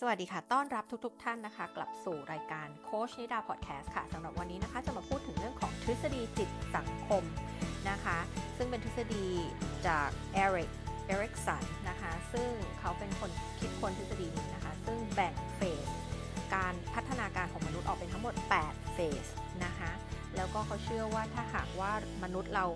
[0.00, 7.22] สวัสดีค่ะ ต้อนรับทุกๆทท่านนะคะ กลับสู่รายการโคชนิดาพอดแคสต์ค่ะสำหรับวันนี้นะคะจะมาพูดถึงเรื่องของทฤษฎีจิตสังคม
[7.90, 8.18] นะคะ
[8.56, 9.26] ซึ่งเป็นทฤษฎี
[9.86, 10.70] จากเอริก
[11.06, 15.86] เอริกสันนะคะ ซึ่งเขาเป็นคนคิดคนทฤษฎีนี้นะคะ ซึ่งแบ่งเฟส
[16.54, 18.34] การพัฒนาการของมนุษย์ออกเป็นทั้งหมด
[18.64, 19.26] 8 เฟส
[19.64, 19.90] นะคะ
[20.36, 21.92] แล้วก็เขาเชื่อว่าถ้าหากว่า
[22.22, 22.66] มนุษย์เรา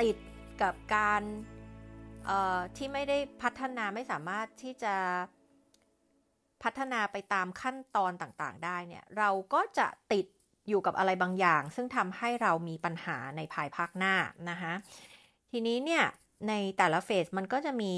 [0.00, 0.16] ติด
[0.62, 1.22] กับการ
[2.76, 4.94] ที่ไม่ได้พัฒนาไม่สามารถที่จะ
[6.62, 10.26] พัฒนาไปตามขั้นตอนต่างๆ ได้เนี่ย เราก็จะติด
[10.68, 14.14] อยู่กับอะไรบางอย่าง ซึ่งทำให้เรามีปัญหาในภายภาคหน้า
[14.50, 14.72] นะคะ
[15.50, 16.04] ทีนี้เนี่ย
[16.48, 17.94] ในแต่ละเฟสมันก็จะมี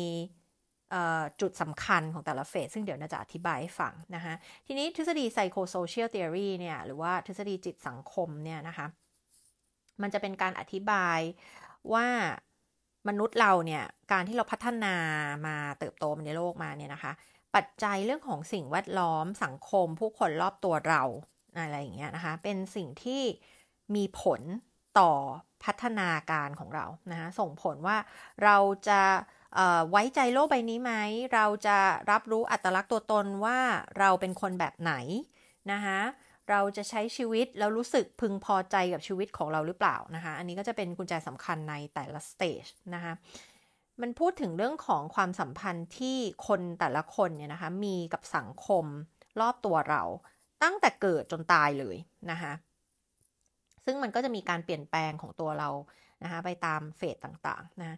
[1.41, 4.35] จุดสำคัญของแต่ละเฟส ซึ่งเดี๋ยวนาจะอธิบายให้ฟังนะคะ
[4.67, 8.87] ทีนี้ทฤษฎี psychosocial theory เนี่ยหรือว่าทฤษฎีจิตสังคมเนี่ยนะคะ
[10.03, 11.19] มันจะเป็นการอธิบาย
[11.93, 12.07] ว่า
[13.09, 14.95] มนุษย์เราเนี่ยการที่เราพัฒนา
[15.47, 17.13] มาเติบโตในโลกมาเนี่ยนะคะ
[17.55, 21.03] ปัจจัยเรื่องของสิ่งแวดล้อมสังคม ผู้คนรอบตัวเรา
[21.59, 23.23] อะไรอย่างเงี้ยนะคะ เป็นสิ่งที่
[23.95, 24.41] มีผล
[24.99, 25.13] ต่อ
[25.65, 27.97] พัฒนาการของเรานะคะส่งผลว่า
[28.45, 28.57] เรา
[28.89, 29.03] จะ
[29.91, 30.93] ไว้ใจโลกใบนี้ไหม
[31.35, 31.79] เราจะ
[32.11, 33.59] รับรู้อัตลักษณ์ตัวตนว่า
[33.99, 34.93] เราเป็นคนแบบไหน
[35.73, 36.01] นะคะ
[36.51, 42.65] เราจะใช้ชีวิตแล้วรู้สึกพึงพอใจกับชีวิตของเราหรือเปล่านะคะ อันนี้ก็จะเป็นกุญแจสำคัญในแต่ละสเตจ
[42.95, 43.13] นะคะ
[44.03, 48.85] มันพูดถึงเรื่องของความสัมพันธ์ที่คนแต่ละคนเนี่ยนะคะ มีกับสังคม
[49.41, 50.03] รอบตัวเรา
[50.63, 51.97] ตั้งแต่เกิดจนตายเลย
[52.31, 52.53] นะคะ
[53.85, 55.69] ซึ่งมันก็จะมีการเปลี่ยนแปลงของตัวเรา
[56.23, 57.97] นะคะไปตามเฟสต่างๆนะ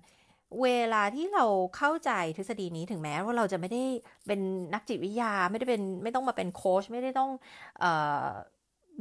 [0.62, 1.44] เวลาที่เรา
[1.77, 3.83] เข้าใจทฤษฎีนี้ถึงแม้ว่าเราจะไม่ได้
[4.27, 4.41] เป็น
[4.75, 7.31] นักจิตวิทยาไม่ได้เป็นไม่ต้องมาเป็นโค้ชไม่ได้ต้อง
[7.81, 7.84] เอ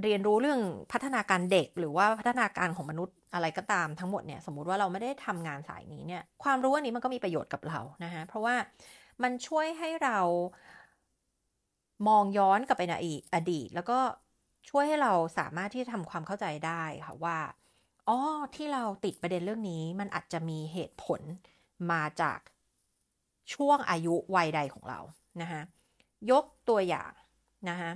[0.03, 8.55] เรียนรู้เรื่องพัฒนาการเด็ก หรือว่าพัฒนาการของมนุษย์อะไรก็ตามทั้งหมดเนี่ยสมมติว่าเราไม่ได้ทำงานสายนี้เนี่ยความรู้อันนี้มันก็มีประโยชน์กับเรานะคะเพราะว่า
[9.23, 10.19] มันช่วยให้เรา
[12.07, 12.93] มองย้อนกลับไปใน
[13.33, 13.99] อดีต แล้วก็
[14.69, 17.37] ช่วยให้เราสามารถที่จะทำความเข้าใจได้ค่ะว่า
[18.07, 18.17] อ๋อ
[18.55, 21.21] ที่เราติดประเด็นเรื่องนี้มันอาจจะมีเหตุผล
[21.91, 22.39] มาจาก
[23.53, 24.99] ช่วงอายุวัยใดของเรา
[25.41, 25.61] นะคะ
[26.31, 27.11] ยกตัวอย่าง
[27.69, 27.91] นะคะ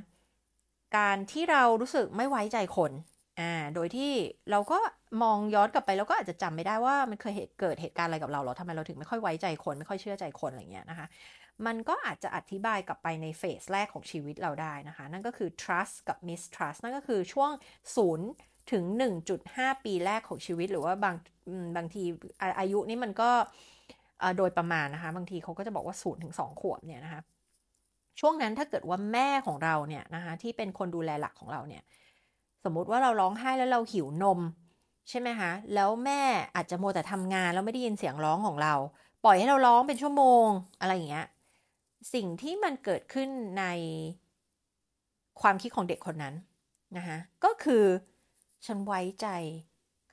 [0.96, 2.92] การที่เรารู้สึกไม่ไว้ใจคน
[3.40, 4.12] อ่าโดยที่
[4.52, 4.80] เราก็
[5.24, 11.08] มองย้อนกลับไปแล้วก็อาจจะจำไม่ได้ว่ามันเคยเกิดเหตุการณ์อะไรกับเราหรอทำไมเราถึงไม่ค่อยไว้ใจคน ไม่ค่อยเชื่อใจคนอะไรเงี้ยนะคะ
[11.66, 17.52] มันก็อาจจะอธิบายกลับไปในเฟสแรกของชีวิตเราได้นะคะ นั่นก็คือ trust กับ mistrust นั่นก็คือช่วง
[18.12, 18.84] 0ถึง
[19.36, 21.16] 1.5 ปีแรกของชีวิต หรือว่าบาง
[21.78, 22.04] บางที
[22.60, 23.30] อายุนี่มันก็
[24.38, 27.22] โดยประมาณนะคะ บางทีเขาก็จะบอกว่า0ถึง2ขวบเนี่ยนะคะ
[28.20, 31.84] ช่วงนั้นถ้าเกิดว่าแม่ของเราเนี่ยนะคะที่เป็นคนดูแลหลักของเราเนี่ย
[32.64, 34.40] สมมุติว่าเราร้องไห้แล้วเราหิวนม
[35.10, 36.22] ใช่ไหมคะ แล้วแม่
[36.56, 38.74] อาจจะโมแต่ทำงานแล้วไม่ได้ยินเสียงร้องของเรา
[39.26, 40.46] ปล่อยให้เราร้องเป็นชั่วโมง
[40.80, 41.28] อะไรอย่างเงี้ย
[42.14, 43.64] สิ่งที่มันเกิดขึ้นใน
[45.42, 46.36] ความคิดของเด็กคนนั้น
[46.98, 47.84] นะคะก็คือ
[48.66, 49.28] ฉันไว้ใจ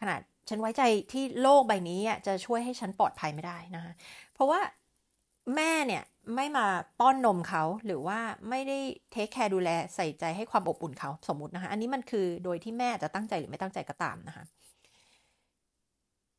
[0.01, 0.83] ขนาดฉันไว้ใจ
[1.13, 3.93] ที่โลกใบนี้จะช่วยให้ฉันปลอดภัยไม่ได้นะคะ
[4.33, 4.61] เพราะว่า
[5.55, 6.03] แม่เนี่ย
[6.35, 6.67] ไม่มา
[7.01, 8.19] ป้อนนมเขาหรือว่า
[8.49, 8.79] ไม่ได้
[9.13, 14.45] เทคแคร์ดูแลใส่ใจให้ความอบอุ่นเขาสมมตินะคะ อันนี้มันคือโดยที่แม่จะตั้งใจหรือไม่ตั้งใจก็ตามนะคะ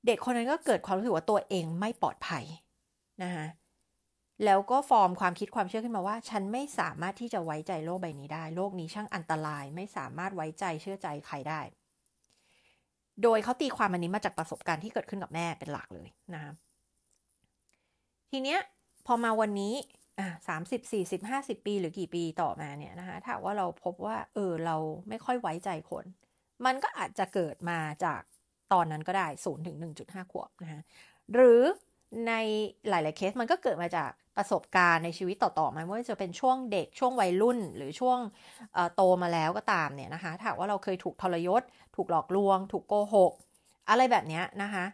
[0.05, 2.43] เด็กคนนั้นก็เกิดความรู้สึกว่าตัวเองไม่ปลอดภัย
[3.23, 3.45] นะคะ
[4.45, 11.61] แล้วก็ฟอร์มความคิดความเชื่อขึ้นมาว่า ฉันไม่สามารถที่จะไว้ใจโลกใบนี้ได้ โลกนี้ช่างอันตราย ไม่สามารถไว้ใจเชื่อใจใครได้
[13.23, 16.51] โดยเขาตีความอันนี้มาจากประสบการณ์ที่เกิดขึ้นกับแม่เป็นหลักเลยนะคะ
[18.31, 18.59] ทีเนี้ย
[19.05, 19.73] พอมาวันนี้
[20.19, 24.75] อะสามสิบสี่สิบห้าสิบปีหรือกี่ปีต่อมาเนี่ยนะคะถ้าว่าเราพบว่า เออเรา
[25.09, 26.05] ไม่ค่อยไว้ใจคน
[26.65, 28.21] มันก็อาจจะเกิดมาจาก
[28.73, 30.81] ตอนนั้นก็ได้ศูนย์ถึงหนึ่งจุดห้าขวบนะคะ
[31.33, 31.61] หรือ
[32.27, 32.33] ใน
[32.89, 38.19] หลาย ๆ เคสมันก็เกิดมาจากประสบการณ์ในชีวิตต่อ ๆ มาไม่ว่าจะเป็นช่วงเด็กช่วงวัยรุ่น หรือช่วง
[38.95, 41.61] โตมาแล้วก็ตามเนี่ยนะคะถ้าว่าเราเคยถูกทรยศ
[41.95, 43.33] ถูกหลอกลวง ถูกโกหก
[43.89, 44.85] อะไรแบบนี้นะคะ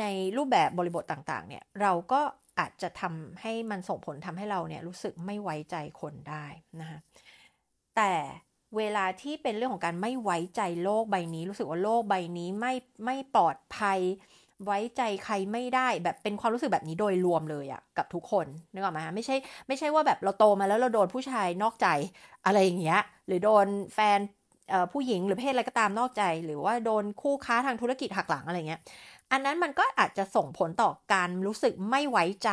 [0.00, 0.04] ใน
[0.36, 2.20] รูปแบบบริบทต่าง ๆ เนี่ยเราก็
[2.58, 6.46] อาจจะทำให้มันส่งผลทำให้เราเนี่ยรู้สึกไม่ไว้ใจคนได้
[6.80, 6.98] นะคะ
[7.96, 8.12] แต่
[8.76, 12.74] เวลาที่เป็นเรื่องของการไม่ไว้ใจโลกใบนี้ รู้สึกว่าโลกใบนี้ไม่
[13.04, 14.00] ไม่ปลอดภัย
[14.64, 19.36] ไว้ใจใครไม่ได้แบบเป็นความรู้สึกแบบนี้โดยรวมเลยอะกับทุกคนนึกออกไหมไม่ใช่
[19.68, 21.86] ไม่ใช่ว่าแบบเราโตมาแล้วเราโดนผู้ชายนอกใจ
[22.46, 24.18] อะไรอย่างเงี้ยหรือโดนแฟน
[24.92, 28.80] ผู้หญิงหรือเพศอะไรก็ตามนอกใจ หรือว่าโดนคู่ค้าทางธุรกิจหักหลังอะไรเงี้ย
[29.32, 32.50] อันนั้นมันก็อาจจะส่งผลต่อการรู้สึกไม่ไว้ใจ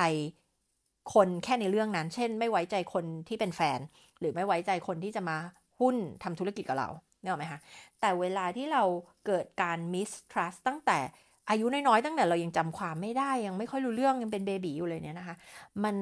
[1.13, 3.79] คนแค่ในเรื่องนั้น เช่น ไม่ไว้ใจคนที่เป็นแฟน
[4.19, 5.37] หรือไม่ไว้ใจคนที่จะมา
[5.79, 6.89] หุ้นทำธุรกิจกับเรา
[7.21, 7.59] เนี่ยหรอไหมคะ
[7.99, 8.83] แต่เวลาที่เรา
[9.25, 10.99] เกิดการ mistrust ตั้งแต่
[11.49, 15.35] อายุน้อยๆตั้งแต่เรายังจำความไม่ได้ยังไม่ค่อยรู้เรื่องยังเป็นเบบีอยู่เลยเนี่ยนะคะ
[15.83, 15.95] มัน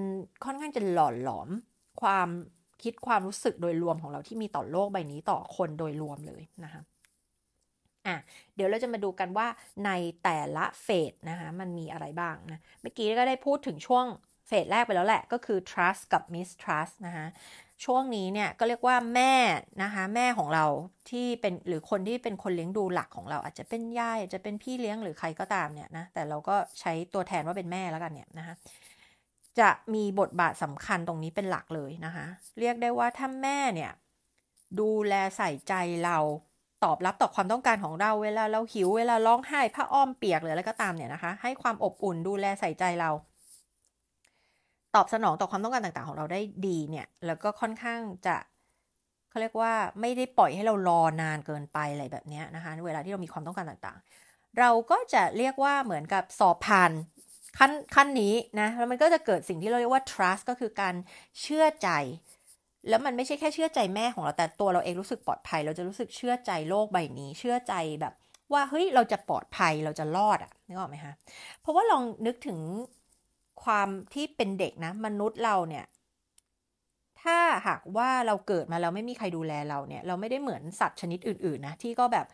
[0.46, 1.50] ค่อนข้างจะหล่อหลอม
[2.02, 2.28] ความ
[2.84, 6.82] คิดความรู้สึกโดยรวมของเราที่มีต่อโลกใบนี้ต่อคนโดยรวมเลยนะคะ
[8.08, 8.18] อะ
[8.56, 9.48] เดี๋ยวเราจะมาดูกันว่า
[9.86, 9.92] ใน
[10.24, 14.06] แต่ละเฟสนะคะมันมีอะไรบ้างนะเมื่อกี้ก็ได้พูดถึงช่วง
[14.48, 17.26] เฟสแรกไปแล้วแหละก็คือ trust กับ mistrust นะคะ
[17.86, 19.34] ช่วงนี้เนี่ยก็เรียกว่าแม่
[19.84, 20.66] นะคะแม่ของเรา
[21.10, 28.56] ที่เป็นหรือคนที่เป็นคนเลี้ยงดูหลักของเรา อาจจะเป็นยายอาจจะเป็นพี่เลี้ยงหรือใครก็ตามเนี่ยนะแต่เราก็ใช้ตัวแทนว่าเป็นแม่แล้วกันเนี่ยนะคะ
[29.60, 32.26] จะมีบทบาทสำคัญตรงนี้เป็นหลักเลยนะคะ
[32.60, 33.92] เรียกได้ว่าถ้าแม่เนี่ย
[34.80, 35.74] ดูแลใส่ใจ
[36.06, 36.18] เรา
[36.84, 43.10] ตอบรับต่อความต้องการของเราเวลาเราหิวเวลาร้องไห้ผ้าอ้อมเปียกหรืออะไรก็ตามเนี่ยนะคะ ให้ความอบอุ่นดูแลใส่ใจเรา
[44.96, 48.36] ตอบสนองต่อความต้องการต่างๆ ของเราได้ดีเนี่ย แล้วก็ค่อนข้างจะ
[49.30, 56.92] เขาเรียกว่าไม่ได้ปล่อยให้เรารอนานเกินไปอะไรแบบนี้นะคะ เวลาที่เรามีความต้องการต่างๆ เราก็จะเรียกว่าเหมือนกับสอบผ่าน
[57.58, 60.96] ขั้นขั้นนี้นะแล้วมันก็จะเกิดสิ่งที่เราเรียกว่า trust ก็คือการ
[61.42, 61.90] เชื่อใจ
[62.90, 68.14] แล้วมันไม่ใช่แค่เชื่อใจแม่ของเราแต่ตัวเราเองรู้สึกปลอดภัย เราจะรู้สึกเชื่อใจโลกใบนี้ เชื่อใจแบบ
[68.54, 71.14] ว่าเฮ้ยเราจะปลอดภัยเราจะรอดอะนึกออกไหมคะ
[71.62, 72.60] เพราะว่าลองนึกถึง
[73.64, 75.86] ความที่เป็นเด็กนะ มนุษย์เราเนี่ย
[77.22, 77.38] ถ้า
[77.68, 82.26] หากว่าเราเกิดมาแล้วไม่มีใครดูแลเราเนี่ย เราไม่ได้เหมือนสัตว์ชนิดอื่นๆนะที่ก็แบบ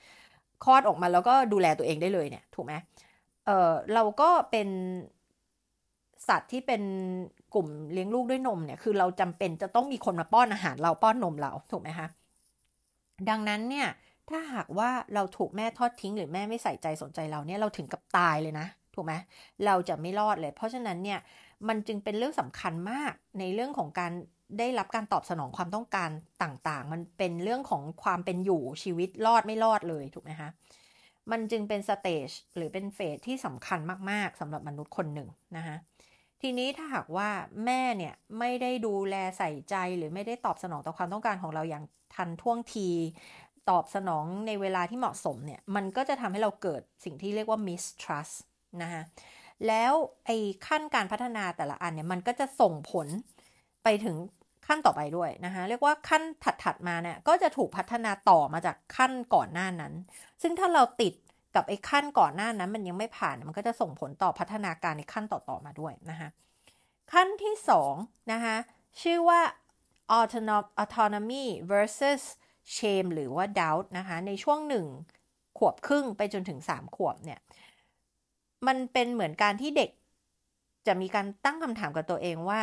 [0.64, 2.74] คลอดออกมาแล้วก็ดูแลตัวเองได้เลยเนี่ย ถูกไหม
[3.46, 4.68] เออเราก็เป็น
[6.28, 6.82] สัตว์ที่เป็น
[7.54, 12.08] กลุ่มเลี้ยงลูกด้วยนมเนี่ยคือเราจำเป็นจะต้องมีคนมาป้อนอาหารเราป้อนนมเราถูกไหมคะ
[13.30, 13.88] ดังนั้นเนี่ย
[14.30, 19.14] ถ้าหากว่าเราถูกแม่ทอดทิ้ง หรือแม่ไม่ใส่ใจสนใจเราเนี่ยเราถึงกับตายเลยนะ ถูกไหม
[19.66, 21.20] เราจะไม่รอดเลย เพราะฉะนั้นเนี่ย
[21.68, 24.12] มันจึงเป็นเรื่องสำคัญมากในเรื่องของการ
[24.60, 26.10] ได้รับการตอบสนองความต้องการ
[26.44, 30.50] ต่างๆ มันเป็นเรื่องของความเป็นอยู่ชีวิตรอดไม่รอดเลยถูกไหมคะ
[31.32, 33.80] มันจึงเป็นสเตจหรือเป็นเฟสที่สำคัญ
[34.10, 35.76] มาก ๆสำหรับมนุษย์คนหนึ่งนะคะ
[36.42, 37.30] ทีนี้ถ้าหากว่า
[37.66, 41.84] แม่เนี่ยไม่ได้ดูแลใส่ใจหรือไม่ได้ตอบสนองต่อความต้องการของเราอย่าง
[42.16, 42.90] ทันท่วงที
[43.70, 48.36] ตอบสนองในเวลาที่เหมาะสมเนี่ยมันก็จะทำให้เราเกิดสิ่งที่เรียกว่า mistrust
[48.82, 49.02] นะคะ
[49.68, 49.94] แล้ว
[50.26, 50.38] ไอ้
[50.68, 53.08] ขั้นการพัฒนาแต่ละอันเนี่ยมันก็จะส่งผล
[53.84, 54.16] ไปถึง
[54.68, 56.24] ขั้นต่อไปด้วยนะคะเรียกว่าขั้น
[56.64, 59.94] ถัดๆมาเนี่ยก็จะถูกพัฒนาต่อมาจากขั้นก่อนหน้านั้น
[60.42, 61.14] ซึ่งถ้าเราติด
[61.58, 66.30] กับไอ้ขั้นก่อนหน้านั้นมันยังไม่ผ่านมันก็จะส่งผลต่อพัฒนาการในขั้นต่อๆมาด้วยนะคะ
[67.12, 67.56] ขั้นที่
[67.92, 68.56] 2นะคะ
[69.02, 69.42] ชื่อว่า
[70.84, 72.22] autonomy versus
[72.76, 74.86] shame หรือว่า doubt นะคะในช่วงหนึ่ง
[75.58, 77.40] ขวบครึ่งไปจนถึง 3 ขวบเนี่ย
[78.68, 79.90] มันเป็นเหมือนการที่เด็ก
[80.88, 82.62] จะมีการตั้งคำถามกับตัวเองว่า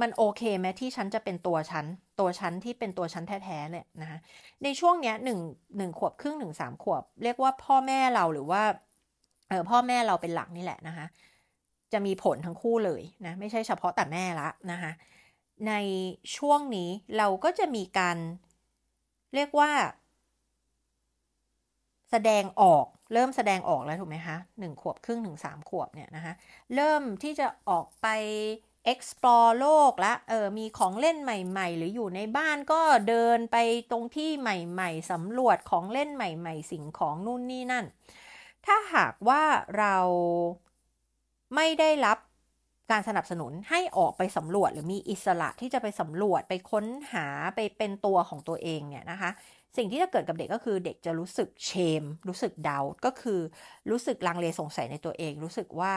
[0.00, 1.86] มันโอเคไหมที่ฉันจะเป็นตัวฉัน
[2.20, 4.18] ตัวฉันที่เป็นตัวฉันแท้ๆเนี่ยนะคะ
[4.62, 5.38] ในช่วงเนี้ยหนึ่ง
[5.76, 8.62] หนึ่งขวบครึ่งหนึ่งสามขวบ เรียกว่าพ่อแม่เราหรือว่า
[9.48, 11.06] เออพ่อแม่เราเป็นหลักนี่แหละนะคะ
[11.92, 14.92] จะมีผลทั้งคู่เลยนะไม่ใช่เฉพาะแต่แม่ละนะคะ
[15.68, 15.72] ใน
[16.36, 18.18] ช่วงนี้เราก็จะมีการ
[19.34, 19.70] เรียกว่า
[22.10, 26.32] แสดงออกเริ่มแสดงออกแล้วถูกไหมคะหนึ่งขวบครึ่งถึงสามขวบเนี่ยนะคะ
[26.74, 28.06] เริ่มที่จะออกไป
[28.92, 33.56] explore โลกละเออมีของเล่นใหม่ ๆ หรืออยู่ในบ้านก็เดินไป
[33.90, 37.84] ตรงที่ใหม่ ๆสำรวจของเล่นใหม่ ๆ สิ่งของนู่นนี่นั่น
[38.66, 39.42] ถ้าหากว่า
[39.78, 39.96] เรา
[41.54, 42.18] ไม่ได้รับ
[42.90, 49.30] การสนับสนุนให้ออกไปสำรวจหรือมีอิสระที่จะไปสำรวจไปค้นหาไปเป็นตัวของตัวเองเนี่ยนะคะ
[49.76, 51.70] สิ่งที่จะเกิดกับเด็กก็คือเด็กจะรู้สึกเช
[52.00, 53.40] ม รู้สึกดาก็คือ
[53.90, 55.92] รู้สึกลังเลสงสัยในตัวเอง รู้สึกว่า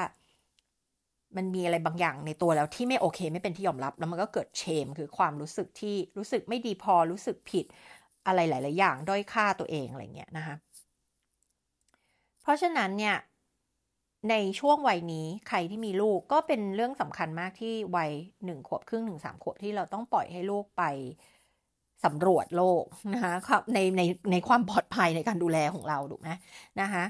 [1.38, 7.66] มันมีอะไรบางอย่างในตัวแล้วที่ไม่โอเค ไม่เป็นที่ยอมรับ แล้วมันก็เกิดเชม คือความรู้สึกที่รู้สึกไม่ดีพอรู้สึกผิด
[8.28, 10.56] อะไรหลาย ๆ อย่างด้อยค่าตัวเองอะไรเงี้ยนะคะ
[12.42, 13.16] เพราะฉะนั้นเนี่ย
[14.30, 18.12] ในช่วงวัยนี้ใครที่มีลูกก็เป็นเรื่องสำคัญมากที่วัย
[18.46, 20.84] หนึ่งขวบครึ่งถึงสามขวบที่เราต้องปล่อยให้ลูกไป
[22.06, 26.30] สำรวจโลกนะคะในในในความปลอดภัยในการดูแลของเราถูกไหม
[26.82, 27.04] นะคะ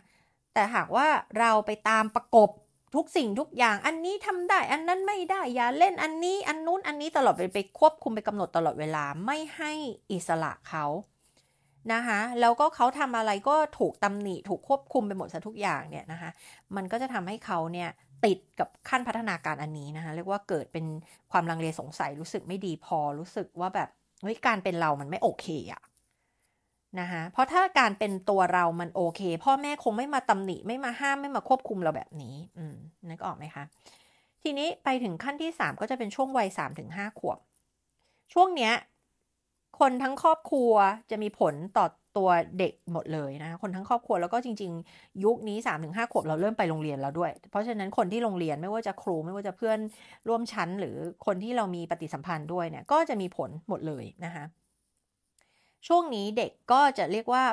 [0.54, 1.08] แต่หากว่า
[1.40, 2.50] เราไปตามประกบ
[2.96, 9.72] ทุกสิ่งทุกอย่าง อันนี้ทำได้ อันนั้นไม่ได้ อย่าเล่นอันนี้ อันนู้น อันนี้ตลอดไปไปควบคุมไปกำหนดตลอดเวลา ไม่ให้
[10.12, 10.86] อิสระเขา
[11.94, 16.30] นะคะ แล้วก็เขาทำอะไรก็ถูกตำหนิ ถูกควบคุมไปหมดซะทุกอย่างเนี่ยนะคะ
[16.76, 17.90] มันก็จะทำให้เขาเนี่ย
[18.26, 20.86] ติดกับขั้นพัฒนาการอันนี้นะคะ เรียกว่าเกิดเป็น
[21.32, 23.90] ความลังเลสงสัย รู้สึกไม่ดีพอ รู้สึกว่าแบบ
[24.22, 25.82] เฮ้ย การเป็นเรามันไม่โอเคอะ
[27.00, 32.76] นะคะเพราะถ้าการเป็นตัวเรามันโอเค พ่อแม่คงไม่มาตำหนิไม่มาห้ามไม่มาควบคุมเราแบบนี้อืม
[33.10, 33.64] นึกออกไหมคะ
[34.44, 37.38] ทีนี้ไปถึงขั้นที่สามก็จะเป็นช่วงวัยสามถึงห้าขวบ
[38.34, 38.74] ช่วงเนี้ย
[39.80, 40.74] คนทั้งครอบครัว
[41.12, 41.86] จะมีผลต่อ
[42.18, 49.80] ตัวเด็กหมดเลยนะคนทั้งครอบครัวแล้วก็จริง ๆ ยุคนี้3าถึงหขวบเราเริ่มไปโรงเรียนแล้วด้วย เพราะฉะนั้นคนที่โรงเรียนไม่ว่าจะครูไม่ว่าจะเพื่อน
[50.28, 50.96] ร่วมชั้น หรือ
[51.26, 54.44] คนที่เรามีปฏิสัมพันธ์ด้วยเนี่ยก็จะมีผลหมดเลยนะคะ
[55.88, 57.44] ช่วงนี้เด็กก็จะเรียกว่า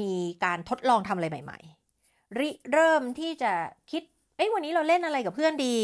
[0.00, 0.12] มี
[0.44, 1.58] การทดลองทำอะไรใหม่
[1.98, 3.52] ๆ ริเริ่มที่จะ
[3.90, 4.02] คิด
[4.36, 5.76] เอ้ยวันนี้เราเล่นอะไรกับเพื่อนดี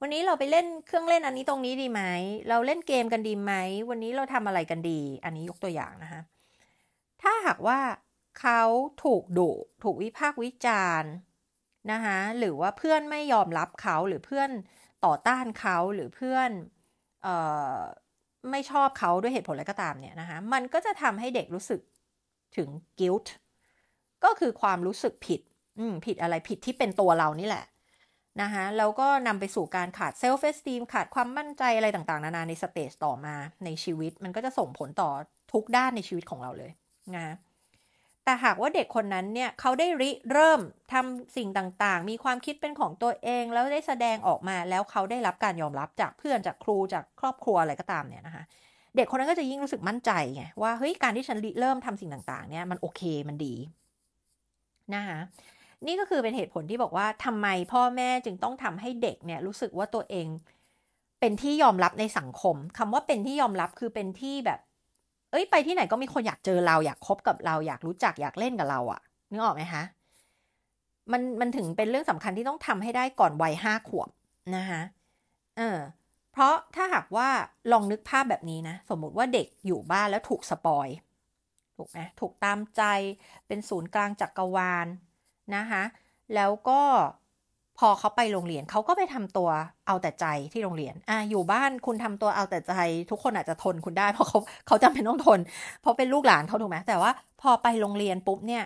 [0.00, 2.02] วันนี้เราไปเล่นเครื่องเล่นอันนี้ตรงนี้ดีไหม
[2.48, 3.52] เราเล่นเกมกันดีไหม
[3.90, 6.20] วันนี้เราทำอะไรกันดี อันนี้ยกตัวอย่างนะคะ
[7.22, 7.80] ถ้าหากว่า
[8.40, 8.62] เขา
[9.04, 9.50] ถูกดุ
[9.82, 11.12] ถูกวิพากษ์วิจารณ์
[11.92, 14.50] นะคะหรือว่าเพื่อนไม่ยอมรับเขาหรือเพื่อน
[15.04, 16.50] ต่อต้านเขาหรือเพื่อน
[17.22, 17.28] เอ
[17.74, 17.78] อ
[18.52, 21.80] ไม่ชอบเขาด้วยเหตุผลอะไรก็ตามเนี่ยนะคะมันก็จะทำให้เด็กรู้สึก
[22.56, 22.68] ถึง
[23.00, 23.28] guilt
[24.24, 25.40] ก็คือความรู้สึกผิด
[26.06, 27.64] ผิดอะไรผิดที่เป็นตัวเรานี่แหละ
[28.42, 35.10] นะคะแล้วก็นำไปสู่การขาด self-esteem ขาดความมั่นใจอะไรต่างๆ นานาใน stage ต่อมาในชีวิต มันก็จะส่งผลต่อ
[35.52, 36.72] ทุกด้านในชีวิตของเราเลย
[37.16, 37.34] นะ
[38.28, 40.60] แต่หากว่าเด็กคนนั้นเนี่ยเขาได้ริเริ่ม
[40.92, 48.44] ทำสิ่งต่างๆ มีความคิดเป็นของตัวเอง แล้วได้แสดงออกมาแล้วเขาได้รับการยอมรับจากเพื่อนจากครูจากครอบครัวอะไรก็ตามเนี่ยนะคะ
[48.96, 53.54] เด็กคนนั้นก็จะยิ่งรู้สึกมั่นใจไงว่าเฮ้ยการที่ฉันริเริ่มทำสิ่งต่างๆ เนี่ยมันโอเคมันดี
[54.94, 55.18] นะคะ
[55.86, 60.26] นี่ก็คือเป็นเหตุผลที่บอกว่าทำไมพ่อแม่จึงต้องทำให้เด็กเนี่ยรู้สึกว่าตัวเอง
[61.20, 64.60] เป็นที่ยอมรับในสังคมคำว่าเป็นที่ยอมรับคือเป็นที่แบบ
[65.30, 69.82] เอ้ยไปที่ไหนก็มีคนอยากเจอเราอยากคบกับเราอยากรู้จักอยากเล่นกับเราอะนึกออกไหมคะ
[71.12, 74.08] มันมันถึงเป็นเรื่องสำคัญที่ต้องทำให้ได้ก่อนวัยห้าขวบ
[74.56, 74.82] นะคะ
[75.58, 75.78] เออ
[76.32, 77.28] เพราะถ้าหากว่า
[77.72, 80.88] ลองนึกภาพแบบนี้นะ สมมุติว่าเด็กอยู่บ้านแล้วถูกสปอย
[81.76, 82.82] ถูกไหมถูกตามใจ
[83.46, 84.86] เป็นศูนย์กลางจักกรวาล
[85.56, 85.82] นะคะ
[86.34, 86.82] แล้วก็
[87.78, 89.48] พอเขาไปโรงเรียนเขาก็ไปทำตัว
[89.86, 92.72] เอาแต่ใจที่โรงเรียนอะอยู่บ้านคุณทำตัวเอาแต่ใจ
[93.10, 95.40] ทุกคนอาจจะทนคุณได้เพราะเขาเขาจำเป็นต้องทน
[95.80, 97.10] เพราะเป็นลูกหลานเขาถูกไหมแต่ว่า
[97.42, 98.64] พอไปโรงเรียนปุ๊บเนี่ย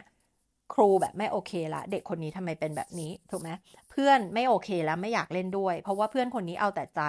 [0.74, 3.50] ครูแบบไม่โอเคละเด็กคนนี้ทำไมเป็นแบบนี้ถูกไหม
[3.90, 7.02] เพื่อนไม่โอเคแล้วไม่อยากเล่นด้วย เพราะว่าเพื่อนคนนี้เอาแต่ใจ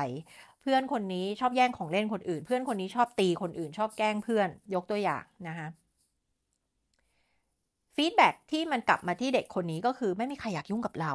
[0.62, 5.68] เพื่อนคนนี้ชอบแย่งของเล่นคนอื่น เพื่อนคนนี้ชอบตีคนอื่น ชอบแกล้งเพื่อนยกตัวอย่างนะคะ
[7.96, 11.14] ฟีดแบ็ที่มันกลับมาที่เด็กคนนี้ก็คือไม่มีใครอยากยุ่งกับเรา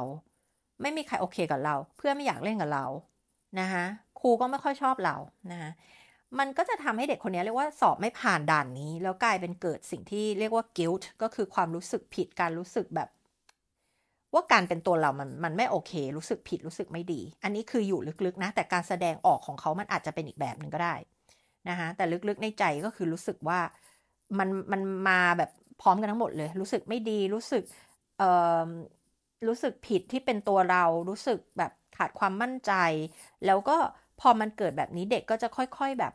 [0.81, 2.85] ไม่มีใครโอเคกับเรา เพื่อนไม่อยากเล่นกับเรา
[3.59, 3.85] นะคะ
[4.19, 5.15] ครูก็ไม่ค่อยชอบเรา
[5.51, 5.71] นะคะ
[6.39, 13.09] มันก็จะทำให้เด็กคนนี้เรียกว่าสอบไม่ผ่านด่านนี้ แล้วกลายเป็นเกิดสิ่งที่เรียกว่า guilt ก็คือความรู้สึกผิดการรู้สึกแบบ
[14.33, 20.95] ว่าการเป็นตัวเรามันมันไม่โอเค รู้สึกผิดรู้สึกไม่ดี อันนี้คืออยู่ลึกๆนะ แต่การแสดงออกของเขามันอาจจะเป็นอีกแบบหนึ่งก็ได้
[21.69, 23.59] นะคะแต่ลึกๆในใจก็คือรู้สึกว่า
[24.39, 25.49] มันมันมาแบบ
[25.81, 27.63] พร้อมกันทั้งหมดเลย รู้สึกไม่ดีรู้สึก
[28.17, 28.29] เอ่
[28.65, 28.69] อ
[29.47, 32.71] รู้สึกผิดที่เป็นตัวเรา รู้สึกแบบขาดความมั่นใจ
[33.45, 33.77] แล้วก็
[34.19, 36.13] พอมันเกิดแบบนี้เด็กก็จะค่อยๆแบบ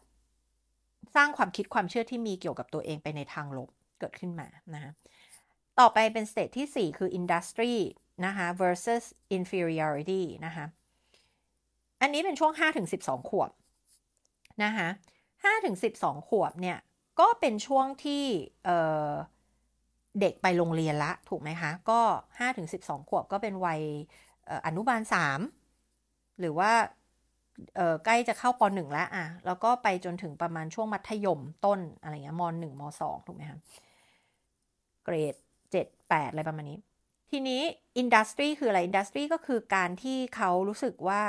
[1.14, 3.68] สร้างความคิดความเชื่อที่มีเกี่ยวกับตัวเองไปในทางลบ
[4.00, 4.92] เกิดขึ้นมานะคะ
[5.78, 7.74] ต่อไปเป็น stage ที่ 4 คือ industry
[8.26, 9.04] นะคะ versus
[9.36, 10.64] inferiority นะคะ
[12.00, 12.52] อันนี้เป็นช่วง
[12.90, 13.50] 5-12 ขวบ
[14.64, 14.88] นะคะ
[15.58, 16.78] 5-12 ขวบเนี่ย
[17.20, 18.24] ก็เป็นช่วงที่
[18.64, 22.00] เเด็กไปโรงเรียนละ ถูกไหมคะ ก็
[22.38, 23.80] ห้าถึงสิบสองขวบก็เป็นวัย
[24.66, 25.40] อนุบาลสาม
[26.40, 26.73] หรือว่า
[28.04, 33.59] ใกล้จะเข้าปหนึ่งแล้วอะแล้วก็ไปจนถึงประมาณช่วงมัธยมต้นอะไรเงี้ยมหนึ่งมสองถูกไหมคะ
[35.04, 35.35] เกรด
[35.71, 36.78] เจ็ดแปดอะไรประมาณนี้
[37.30, 37.62] ทีนี้
[37.99, 41.23] อินดัสทรีคืออะไรอินดัสทรีก็คือการที่เขารู้สึกว่า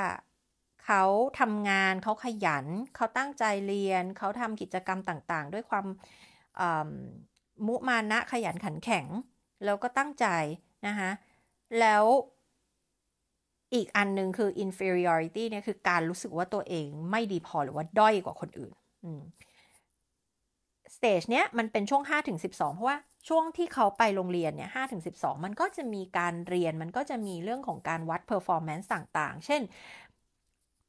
[0.84, 1.02] เขา
[1.40, 2.66] ทำงานเขาขยัน
[2.96, 5.86] เขาตั้งใจเรียน เขาทำกิจกรรมต่างๆ ด้วยความ
[7.66, 9.06] มุมานะขยันขันแข็ง
[9.64, 10.26] แล้วก็ตั้งใจ
[10.86, 11.10] นะคะ
[11.80, 12.04] แล้ว
[13.74, 18.72] อีกอันหนึ่งคือ inferiority เนี่ยคือการรู้สึกว่าตัวเองไม่ดีพอหรือว่าด้อยกว่าคนอื่น
[20.94, 22.98] stage เนี้ยมันเป็นช่วง5ถึง12 เพราะว่า
[23.28, 29.62] ช่วงที่เขาไปโรงเรียนเนี่ย5ถึง12 มันก็จะมีการเรียนมันก็จะมีเรื่องของการวัด performance ต่างๆ เช่น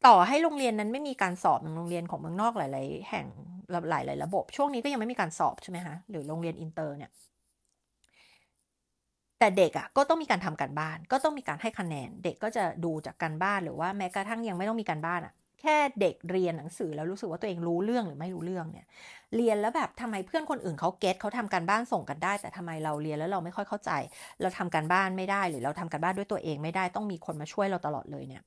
[0.05, 3.27] ต่อให้โรงเรียนนั้นไม่มีการสอบโรงเรียนของเมืองนอกหลาย ๆ แห่ง
[3.89, 7.11] หลายๆระบบ ช่วงนี้ก็ยังไม่มีการสอบใช่ไหมคะหรือโรงเรียนอินเตอร์เนี่ย
[9.39, 18.85] แต่เด็กอะ่ะก็ต้องมีการทำการบ้าน ก็ต้องมีการให้คะแนน เด็กก็จะดูจากการบ้านหรือว่าแม้กระทั่งยังไม่ต้องมีการบ้านอะ่ะ แค่เด็กเรียนหนังสือแล้วรู้สึกว่าตัวเองรู้เรื่องหรือไม่รู้เรื่องเนี่ย
[19.35, 23.91] เรียนแล้วแบบทำไมเพื่อนคนอื่นเขา get เขาทำการบ้านส่งกันได้ แต่ทำไมเราเรียนแล้วเราไม่ค่อยเข้าใจ
[24.41, 28.43] เราทำการบ้านไม่ได้หรือเราทำการบ้านด้วยตัวเองไม่ได้ต้องมีคนมาช่วยเราตลอดเลยเนี่ย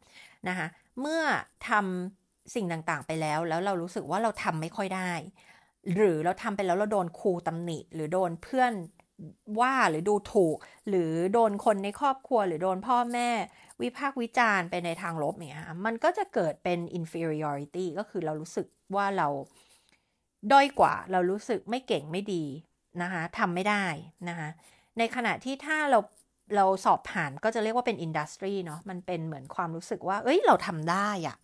[0.48, 0.66] นะคะ
[1.00, 1.22] เมื่อ
[1.68, 2.19] ทำ
[2.54, 5.12] สิ่งต่างๆ ไปแล้ว แล้วเรารู้สึกว่าเราทำไม่ค่อยได้
[5.94, 8.72] หรือเราทำไปแล้วเราโดนครูตำหนิ หรือโดนเพื่อน
[9.60, 10.56] ว่าหรือดูถูก
[10.88, 13.28] หรือโดนคนในครอบครัว หรือโดนพ่อแม่
[13.82, 18.66] วิพากษ์วิจารณ์ไปในทางลบเนี่ยมันก็จะเกิดเป็น inferiority ก็คือเรารู้สึก
[18.96, 19.28] ว่าเรา
[20.52, 22.44] ด้อยกว่า เรารู้สึกไม่เก่งไม่ดี
[23.02, 23.84] นะคะทำไม่ได้
[24.28, 24.48] นะคะ
[24.98, 25.98] ในขณะที่ถ้าเรา
[26.56, 31.36] เราสอบผ่านก็จะเรียกว่าเป็นอินดัสทรีเนาะมันเป็นเหมือนความรู้สึกว่า เอ้ยเราทำได้อะ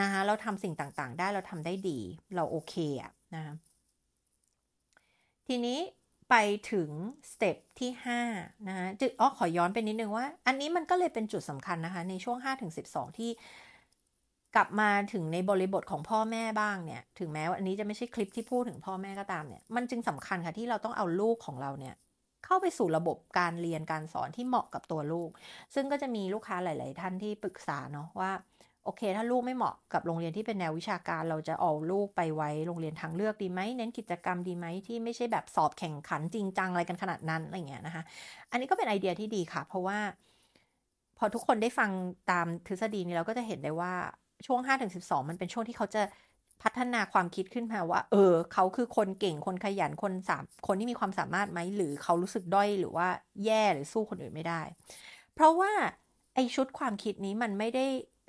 [0.00, 1.98] นะคะเราทำสิ่งต่างๆ ได้เราทำได้ดี
[2.36, 3.54] เราโอเคอะนะะ
[5.46, 5.78] ทีนี้
[6.30, 6.34] ไป
[6.72, 6.90] ถึง
[7.30, 8.20] สเต็ปที่5
[8.68, 13.30] นะะจุดอ๋อขอย้อนไปนิดนึงว่า อันนี้มันก็เลยเป็นจุดสำคัญนะคะ ในช่วง5ถึง12 ที่
[14.56, 21.94] กลับมาถึงในบริบทของพ่อแม่บ้างเนี่ย ถึงแม้ว่าอันนี้จะไม่ใช่คลิปที่พูดถึงพ่อแม่ก็ตามเนี่ย มันจึงสำคัญค่ะที่เราต้องเอาลูกของเราเนี่ย
[22.44, 25.30] เข้าไปสู่ระบบการเรียนการสอนที่เหมาะกับตัวลูก
[25.74, 28.30] ซึ่งก็จะมีลูกค้าหลาย ๆ ท่านที่ปรึกษาเนาะว่า
[28.84, 38.02] โอเค ถ้าลูกไม่เหมาะกับโรงเรียนที่เป็นแนววิชาการ เราจะเอาลูกไปไว้โรงเรียนทางเลือกดีไหมเน้นกิจกรรมดีไหมที่ไม่ใช่แบบสอบแข่งขันจริงจังอะไรกันขนาดนั้นอะไรเงี้ยนะคะ
[38.50, 39.98] อันนี้ก็เป็นไอเดียที่ดีค่ะ เพราะว่า
[41.18, 41.90] พอทุกคนได้ฟัง
[42.30, 43.92] ตามทฤษฎีนี้เราก็จะเห็นได้ว่า
[44.46, 46.02] ช่วง5ถึง12 มันเป็นช่วงที่เขาจะ
[46.62, 53.08] พัฒนาความคิดขึ้นมาว่า เออ เขาคือคนเก่งคนขยันคนสามคนที่มีความสามารถไหมหรือเขารู้สึกด้อยหรือว่า
[53.44, 54.60] แย่หรือสู้คนอื่นไม่ได้
[55.34, 55.72] เพราะว่า
[56.34, 57.86] ไอชุดความคิดนี้มันไม่ได้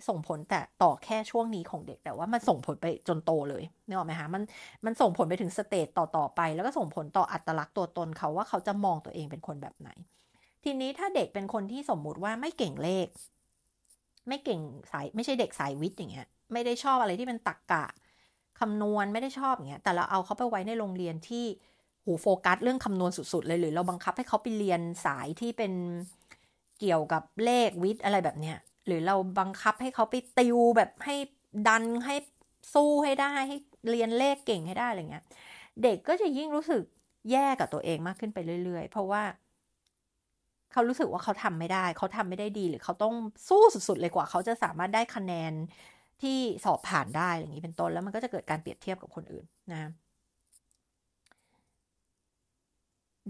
[0.07, 4.43] ส่งผลแต่ต่อแค่ช่วงนี้ของเด็ก แต่ว่ามันส่งผลไปจนโตเลยนึกออกไหมคะมัน
[4.85, 9.89] มันส่งผลไปถึงสเตจต่อต่อไป แล้วก็ส่งผลต่ออัตลักษณ์ตัวตนเขาว่าเขาจะมองตัวเองเป็นคนแบบไหน
[10.63, 13.07] ทีนี้ถ้าเด็กเป็นคนที่สมมุติว่าไม่เก่งเลข
[14.27, 14.61] ไม่เก่ง
[14.91, 17.85] สายไม่ใช่เด็กสายวิทย์อย่างเงี้ย ไม่ได้ชอบอะไรที่เป็นตักกะ
[18.59, 21.45] คำนวณไม่ได้ชอบอย่างเงี้ย แต่เราเอาเขาไปไว้ในโรงเรียนที่
[22.03, 25.73] หูโฟกัสเรื่องคำนวณสุดๆเลยหรือเราบังคับให้เขาไปเรียนสายที่เป็น
[26.79, 31.15] เกี่ยวกับเลขวิทย์อะไรแบบเนี้ย หรือเราบังคับให้เขาไปติวแบบให้
[31.67, 32.15] ดันให้
[32.73, 33.57] สู้ให้ได้ให้
[33.89, 35.23] เรียนเลขเก่งให้ได้อะไรเงี้ย
[35.83, 36.83] เด็กก็จะยิ่งรู้สึก
[37.31, 39.23] แย่กับตัวเองมากขึ้นไปเรื่อย ๆ เพราะว่า
[40.71, 43.13] เขารู้สึกว่าเขาทำไม่ได้ เขาทำไม่ได้ดีหรือเขาต้อง
[43.49, 45.53] สู้สุดๆเลยกว่า เขาจะสามารถได้คะแนน
[46.21, 49.79] ที่สอบผ่านได้อย่างนี้เป็นต้นแล้วมันก็จะเกิดการเปรียบเทียบกับคนอื่นนะ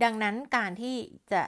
[0.03, 0.95] ดังนั้นการที่
[1.31, 1.41] จะ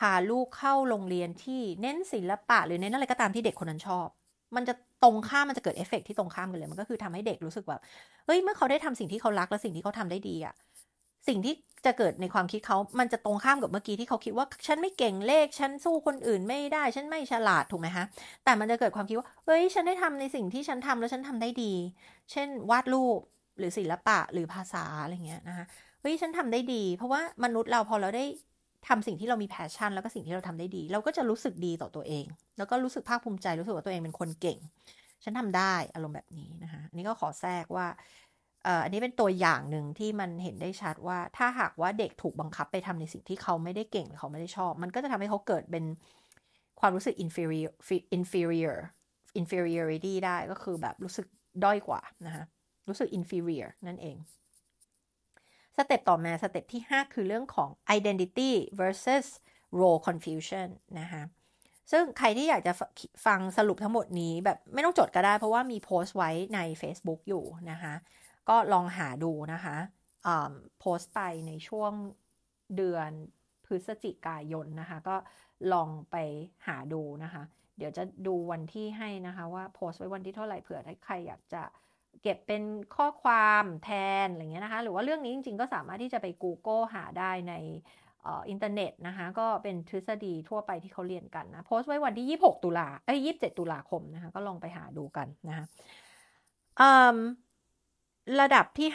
[0.00, 4.08] พาลูกเข้าโรงเรียนที่เน้นศิลปะ หรือเน้นอะไรก็ตามที่เด็กคนนั้นชอบ
[4.56, 7.80] มันจะตรงข้ามมันจะเกิดเอฟเฟกที่ตรงข้ามกันเลยมันก็คือทำให้เด็กรู้สึกแบบ
[8.26, 10.54] เฮ้ยเมื่อเขาได้ทำสิ่งที่เขารักและสิ่งที่เขาทาได้ดีอะ
[11.28, 11.54] สิ่งที่
[11.86, 18.04] จะเกิดในความคิดเขา มันจะตรงข้ามกับเมื่อกี้ที่เขาคิดว่า ฉันไม่เก่งเลข ฉันสู้คนอื่นไม่ได้ ฉันไม่ฉลาด ถูกไหมคะ
[18.44, 21.72] แต่มันจะเกิดความคิดว่า เฮ้ย ฉันได้ทำในสิ่งที่ฉันทำแล้วฉันทำได้ดี
[22.32, 23.20] เช่น วาดรูป
[23.58, 25.66] หรือศิลปะ หรือภาษา อะไรเงี้ยนะคะ
[26.00, 28.24] เฮ้ย ฉันทำได้ดี เพราะว่ามนุษย์เราพอเราได้
[28.88, 32.24] ทำสิ่งที่เรามีแพชชั่น แล้วก็สิ่งที่เราทำได้ดี เราก็จะรู้สึกดีต่อตัวเอง
[32.58, 34.58] แล้วก็รู้สึกภาคภูมิใจรู้สึกว่าตัวเองเป็นคนเก่ง
[35.24, 37.86] ฉันทำได้อารมณ์แบบนี้นะคะอันนี้ก็ขอแทรกว่า
[38.84, 45.84] อันนี้เป็นตัวอย่างหนึ่งที่มันเห็นได้ชัดว่า ถ้าหากว่าเด็กถูกบังคับไปทำในสิ่งที่เขาไม่ได้เก่งเขาไม่ได้ชอบ มันก็จะทำให้เขาเกิดเป็น
[46.80, 47.72] ความรู้สึก inferior
[48.16, 48.76] inferior
[49.40, 51.26] inferiority ได้ก็คือแบบรู้สึก
[51.64, 52.44] ด้อยกว่านะคะ
[52.88, 54.16] รู้สึก inferior นั่นเอง
[55.86, 59.26] step ต่อมา step ที่ 5 คือเรื่องของ identity versus
[59.80, 60.68] role confusion
[61.00, 61.22] นะคะ
[61.90, 62.72] ซึ่งใครที่อยากจะ
[63.26, 67.94] ฟังสรุปทั้งหมดนี้แบบไม่ต้องจดก็ได้เพราะว่ามีโพสต์ไว้ใน Facebook อยู่นะคะ
[68.48, 69.76] ก็ลองหาดูนะคะ
[70.80, 71.92] โพสต์ไปในช่วง
[72.76, 73.10] เดือน
[73.66, 75.16] พฤศจิกายนนะคะ ก็
[75.72, 76.16] ลองไป
[76.66, 77.42] หาดูนะคะ
[77.78, 81.62] เดี๋ยวจะดูวันที่ให้นะคะว่าโพสต์ไว้วันที่เท่าไหร่เผื่อใครอยากจะ
[82.22, 82.62] เก็บเป็น
[82.96, 83.90] ข้อความแท
[84.24, 87.54] นอะไรเงี้ยนะคะ หรือว่าเรื่องนี้จริงๆ ก็สามารถที่จะไป Google หาได้ใน
[88.28, 95.64] อินเทอร์เน็ตนะคะ ก็เป็นทฤษฎีทั่วไปที่เขาเรียนกันนะ โพสต์ไว้วันที่ 26 ตุลาเอ้ย27 ตุลาคมนะคะ ก็ลองไปหาดูกันนะคะ
[98.40, 98.88] ระดับที่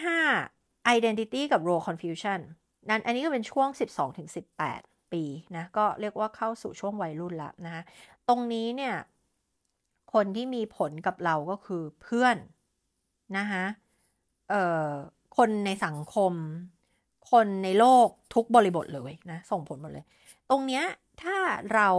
[0.44, 2.40] 5 identity กับ role confusion
[2.90, 3.70] นั้นอันนี้ก็เป็นช่วง
[4.42, 5.24] 12-18 ปี
[5.56, 7.84] นะ ก็เรียกว่าเข้าสู่ช่วงวัยรุ่นละนะ
[8.30, 8.96] ตรงนี้เนี่ย
[10.14, 12.38] คนที่มีผลกับเราก็คือเพื่อน
[13.38, 13.64] นะคะ
[14.50, 14.90] เอ่อ
[15.38, 16.34] คนในสังคม
[17.32, 20.06] คนในโลกทุกบริบทเลยนะ ส่งผลหมดเลย
[20.50, 20.84] ตรงเนี้ย
[21.24, 21.38] ถ้า
[21.74, 21.90] เรา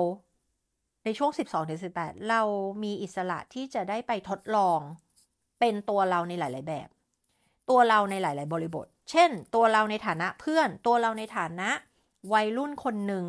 [1.05, 2.43] ในช่วง 12ถึง18 เรา
[2.83, 4.81] มีอิสระที่จะได้ไปทดลอง
[5.61, 6.89] เป็นตัวเราในหลาย ๆ แบบ
[7.71, 11.71] ตัวเราในหลาย ๆ บริบท เช่น ตัวเราในฐานะเพื่อน ตัวเราในฐานะ
[12.33, 13.25] วัยรุ่นคนหนึ่ง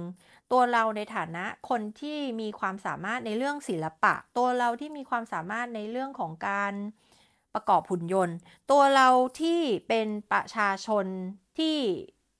[0.52, 6.74] ตัวเราในฐานะคนที่มีความสามารถในเรื่องศิลปะ ตัวเราที่มีความสามารถในเรื่องของการ
[7.56, 8.36] ประกอบหุ่นยนต์
[8.72, 9.08] ตัวเรา
[9.42, 11.06] ที่เป็นประชาชน
[11.60, 11.78] ที่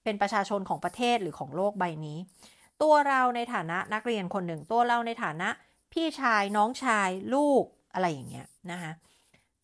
[0.04, 2.18] เป็นประชาชนของประเทศหรือของโลกใบนี้
[2.82, 5.50] ตัวเราในฐานะนักเรียนคนหนึ่ง ตัวเราในฐานะ
[5.94, 8.92] พี่ชายน้องชายลูกอะไรอย่างเงี้ยนะคะ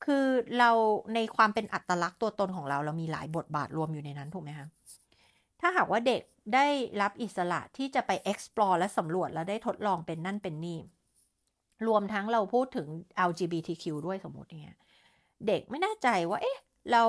[0.05, 0.25] คือ
[0.59, 0.71] เรา
[1.15, 4.67] ในความเป็นอัตลักษณ์ตัวตนของเรา เรามีหลายบทบาทรวมอยู่ในนั้นถูกไหมคะ
[5.61, 6.21] ถ้าหากว่าเด็ก
[6.55, 6.67] ได้
[7.01, 10.79] รับอิสระที่จะไป explore และสำรวจและได้ทดลองเป็นนั่นเป็นนี่
[11.87, 12.87] รวมทั้งเราพูดถึง
[13.29, 14.77] LGBTQ ด้วยสมมติอย่างเงี้ย
[15.47, 16.57] เด็กไม่แน่ใจว่า เอ๊ะ
[16.91, 17.03] เรา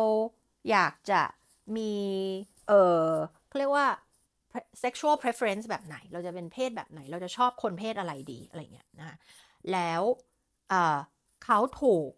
[0.71, 1.23] อยากจะ
[1.77, 1.93] มี
[2.69, 2.73] เอ
[3.07, 3.09] อ
[3.49, 3.87] เขาเรียกว่า
[4.83, 9.17] sexual preference แบบไหน เราจะเป็นเพศแบบไหน เราจะชอบคนเพศอะไรดี อะไรเงี้ยนะ
[9.73, 10.03] แล้ว
[11.45, 12.11] เขาถูก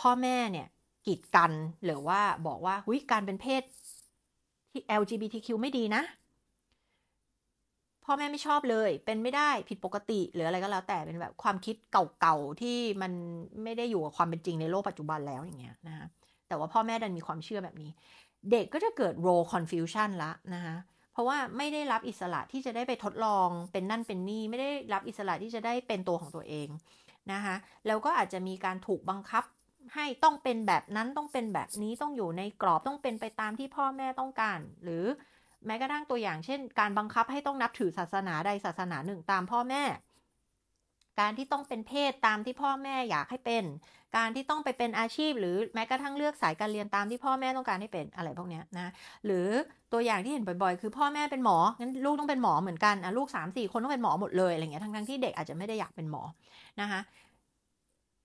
[0.00, 0.68] พ่อแม่เนี่ย
[1.06, 1.52] กีดกัน
[1.84, 3.62] หรือว่าบอกว่าหุยการเป็นเพศ
[4.70, 6.02] ที่ LGBTQ ไม่ดีนะ
[8.04, 13.12] พ่อแม่ไม่ชอบเลย เป็นไม่ได้ผิดปกติ หรืออะไรก็แล้วแต่เป็นแบบความคิดเก่าๆที่มัน
[13.62, 16.06] ไม่ได้อยู่กับความเป็นจริงในโลกปัจจุบันแล้วอย่างเงี้ยนะคะ
[16.48, 17.90] แต่ว่าพ่อแม่ดันมีความเชื่อแบบนี้
[18.50, 20.76] เด็กก็จะเกิด role confusion ละนะคะ
[21.12, 26.68] เพราะว่าไม่ได้รับอิสระที่จะได้ไปทดลองเป็นนั่นเป็นนี่ไม่ได้รับอิสระที่จะได้เป็นตัวของตัวเอง
[27.32, 27.54] นะคะ
[27.86, 29.44] แล้วก็อาจจะมีการถูกบังคับ
[29.94, 35.04] ให้ต้องเป็นแบบนั้นต้องเป็นแบบนี้ต้องอยู่ในกรอบต้องเป็นไปตามที่พ่อแม่ต้องการ หรือ
[35.66, 39.82] แม้กระทั่งตัวอย่างเช่น การบังคับให้ต้องนับถือศาสนาใดศาสนาหนึ่งตามพ่อแม่
[41.20, 43.64] การที่ต้องเป็นเพศตามที่พ่อแม่อยากให้เป็น
[44.16, 48.92] การที่ต้องไปเป็นอาชีพ หรือแม้กระทั่งเลือกสายการเรียนตามที่พ่อแม่ต้องการให้เป็นอะไรพวกนี้นะ
[49.26, 49.48] หรือ
[49.92, 56.22] ตัวอย่างที่เห็นบ่อย ๆ คือพ่อแม่เป็นหมอ งั้นลูกต้องเป็นหมอเหมือนกันอะลูก3 4คนต้องเป็นหมอหมดเลยอะไรเงี้ย ทั้งๆที่เด็กอาจจะไม่ได้อยากเป็นหมอ
[56.80, 57.00] นะคะ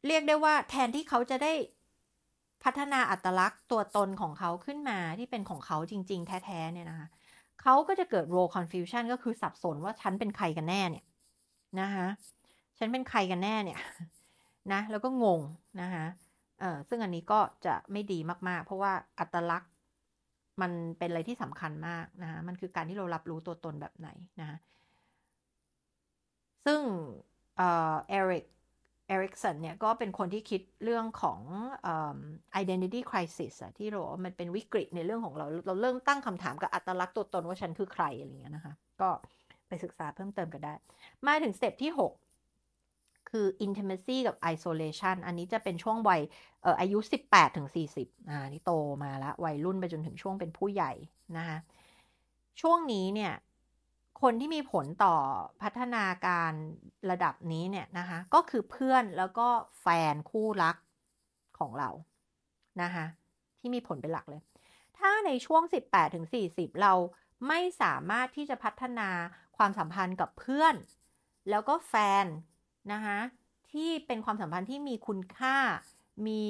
[0.08, 1.54] เรียกได้ว่าแทนที่เขาจะได้
[2.64, 7.08] พัฒนาอัตลักษณ์ตัวตนของเขาขึ้นมาที่เป็นของเขาจริง ๆ แท้ๆเนี่ยนะคะ
[7.70, 11.06] เขาก็จะเกิด role confusion ก็คือสับสนว่าฉันเป็นใครกันแน่เนี่ย
[11.82, 12.08] นะคะ
[12.78, 13.80] ฉันเป็นใครกันแน่เนี่ย
[14.74, 15.42] นะแล้วก็งง
[15.82, 16.06] นะคะ
[16.60, 19.72] เออซึ่งอันนี้ก็จะไม่ดีมากๆ เพราะว่าอัตลักษณ์
[20.62, 24.10] มันเป็นอะไรที่สำคัญมากนะมันคือการที่เรารับรู้ตัวตนแบบไหน
[24.42, 24.60] นะ
[26.66, 26.82] ซึ่ง
[27.58, 27.64] เอ
[28.30, 28.46] ริก
[29.08, 31.40] เอริกสันเนี่ยก็เป็นคนที่คิดเรื่องของ
[32.62, 39.10] identity crisis อะที่เรามันเป็นวิกฤตในเรื่องของเรา เราเริ่มตั้งคำถามกับอัตลักษณ์ตัวตนว่าฉันคือใครอะไรเงี้ยนะคะ ก็
[39.68, 40.74] ไปศึกษาเพิ่มเติมกันได้
[41.26, 42.12] มาถึง step ที่ 6
[43.30, 46.22] คือ intimacy กับ isolation อันนี้จะเป็นช่วงวัย
[46.82, 48.72] อายุ 18ถึง40อ่านี่โต
[49.04, 50.94] มาแล้ววัยรุ่นไปจนถึงช่วงเป็นผู้ใหญ่
[51.38, 51.58] นะคะ
[52.62, 53.34] ช่วงนี้เนี่ย
[54.22, 55.16] คนที่มีผลต่อ
[55.62, 56.54] พัฒนาการ
[57.10, 59.48] ระดับนี้เนี่ยนะคะก็คือเพื่อนแล้วก็
[59.82, 60.76] แฟนคู่รัก
[61.60, 61.90] ของเรา
[62.82, 63.06] นะคะ
[63.60, 64.42] ที่มีผลเป็นหลักเลย
[64.98, 66.94] ถ้าในช่วง 18ถึง40 เรา
[67.48, 69.10] ไม่สามารถที่จะพัฒนา
[69.58, 70.76] ความสัมพันธ์กับเพื่อน
[71.50, 72.26] แล้วก็แฟน
[72.94, 73.20] นะคะ
[73.72, 75.56] ที่เป็นความสัมพันธ์ที่มีคุณค่า
[76.28, 76.46] มี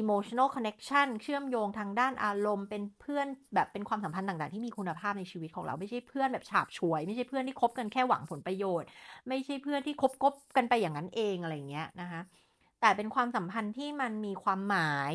[0.00, 8.88] emotional connection เชื่อมโยงทางด้านอารมณ์ เป็นเพื่อนแบบเป็นความสัมพันธ์ต่างๆ ที่มีคุณภาพในชีวิตของเราไม่ใช่เพื่อนแบบฉาบฉวย ไม่ใช่เพื่อนที่คบกันแค่หวังผลประโยชน์
[9.28, 12.20] ไม่ใช่เพื่อนที่คบกบกันไปอย่างนั้นเองอะไรเงี้ยนะคะ
[12.80, 15.12] แต่เป็นความสัมพันธ์ที่มันมีความหมาย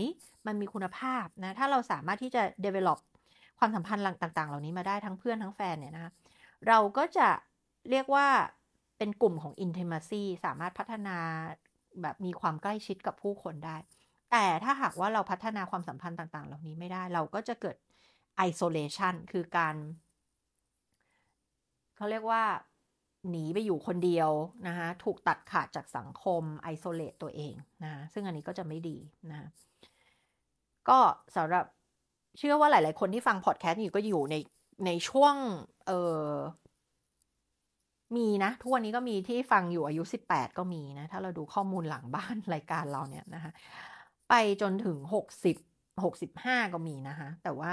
[0.47, 2.99] มันมีคุณภาพนะ ถ้าเราสามารถที่จะ develop
[3.59, 6.11] ความสัมพันธ์ต่าง ๆ เหล่านี้มาได้ทั้งเพื่อนทั้งแฟนเนี่ยนะคะ
[6.67, 7.29] เราก็จะ
[7.89, 8.27] เรียกว่า
[8.97, 11.17] เป็นกลุ่มของ intimacy สามารถพัฒนา
[12.01, 13.77] แบบมีความใกล้ชิดกับผู้คนได้
[14.31, 17.75] แต่ถ้าหากว่าเราพัฒนาความสัมพันธ์ต่าง ๆ เหล่านี้ไม่ได้เราก็จะเกิด
[18.49, 19.75] isolation คือการ
[21.95, 22.43] เขาเรียกว่า
[23.29, 24.29] หนีไปอยู่คนเดียว
[24.67, 28.97] นะคะถูกตัดขาดจากสังคม isolate ตัวเองนะะซึ่งอันนี้ก็จะไม่ดี
[29.31, 29.49] นะ
[30.89, 30.99] ก็
[31.35, 31.65] สำหรับ
[32.37, 34.35] เชื่อว่าหลาย ๆ คนที่ฟังพอดแคสต์อยู่ก็อยู่ใน
[34.85, 35.35] ในช่วง
[35.87, 35.91] เอ
[36.27, 36.31] อ
[38.17, 43.51] มีนะ ทุกวันนี้ก็มีที่ฟังอยู่อายุ 18 ก็มีนะ ถ้าเราดูข้อมูลหลังบ้านรายการเราเนี่ยนะคะ
[44.29, 45.57] ไปจนถึงหกสิบ
[46.03, 47.71] หกสิบห้าก็มีนะคะ แต่ว่า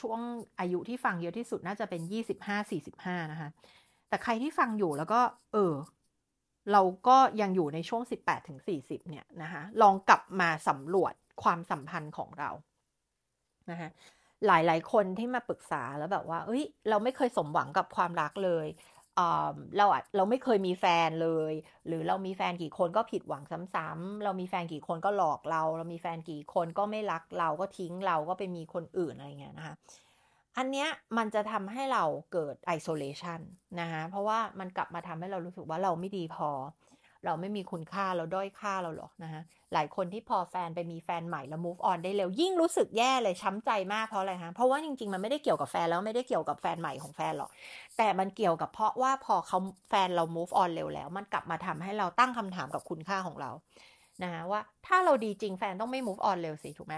[0.00, 0.20] ช่วง
[0.60, 3.48] อายุที่ฟังเยอะที่สุดน่าจะเป็นยี่สิบห้าสี่สิบห้านะคะ
[4.08, 5.20] แต่ใครที่ฟังอยู่แล้วก็
[5.52, 5.74] เออ
[6.72, 12.50] เราก็ยังอยู่ในช่วงสิบแปดถึงสี่สิบเนี่ยนะคะ ลองกลับมาสำรวจความสัมพันธ์ของเรา
[13.70, 13.90] นะคะ
[14.46, 18.66] หลาย ๆ คนที่มาปรึกษาแล้วแบบว่า เอ้ย เราไม่เคยสมหวังกับความรักเลย
[19.76, 21.52] เราอะเราไม่เคยมีแฟนเลย
[21.86, 23.42] หรือเรามีแฟนกี่คนก็ผิดหวัง
[23.74, 29.74] ซ้ำๆเรามีแฟนกี่คนก็หลอกเรา เรามีแฟนกี่คนก็ไม่รักเราก็ทิ้งเราก็ไปมีคนอื่นอะไรเงี้ยนะคะ
[30.56, 33.40] อันเนี้ยมันจะทำให้เราเกิดไอโซเลชัน
[33.80, 36.50] นะคะเพราะว่ามันกลับมาทำให้เรารู้สึกว่าเราไม่ดีพอ
[37.24, 39.42] เราไม่มีคุณค่าเราด้อยค่าเราหรอกนะคะ
[39.74, 47.50] หลายคนที่พอแฟนไปมีแฟนใหม่แล้ว move on ได้เร็วยิ่งรู้สึกแย่เลยช้าใจมากเพราะอะไรคะเพราะว่าจริงๆมันไม่ได้เกี่ยวกับแฟนแล้วไม่ได้เกี่ยวกับแฟนใหม่ของแฟนหรอก
[47.96, 53.50] แต่มันเกี่ยวกับเพราะว่าพอเขาแฟนเรา move on เร็วแล้ว มันกลับมาทำให้เราตั้งคำถามกับคุณค่าของเรา
[54.22, 56.96] นะคะว่าถ้าเราดีจริงแฟนต้องไม่ move on เร็วสิถูกไหม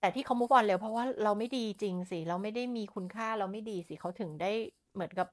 [0.00, 4.50] แต่ที่เขา move on เร็วเพราะว่าเราไม่ดีจริงสิเราไม่ได้มีคุณค่าเราไม่ดีสิเขาถึงได้
[4.94, 5.28] เหมือนกับ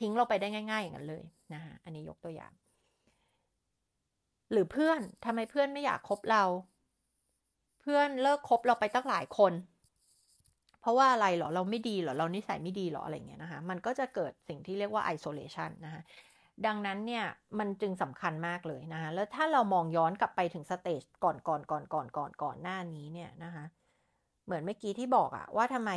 [0.00, 2.52] ทิ้งเราไปได้ง่าย ๆ อย่างนั้นเลยนะคะอันนี้ยกตัวอย่าง
[4.54, 6.44] หรือเพื่อนทำไมเพื่อนไม่อยากคบเรา
[7.80, 9.52] เพื่อนเลิกคบเราไปตั้งหลายคน
[10.80, 16.02] เพราะว่าอะไรหรอเราไม่ดีหรอเรานิสัยไม่ดีหรออะไรเงี้ยนะคะมันก็จะเกิดสิ่งที่เรียกว่า isolation นะคะ
[16.66, 17.24] ดังนั้นเนี่ย
[17.58, 23.64] มันจึงสำคัญมากเลยนะคะแล้วถ้าเรามองย้อนกลับไปถึงสเตจก่อนก่อนก่อนก่อนก่อนก่อนหน้านี้เนี่ยนะคะ
[24.44, 25.90] เหมือนเมื่อกี้ที่บอกอะว่าทำไม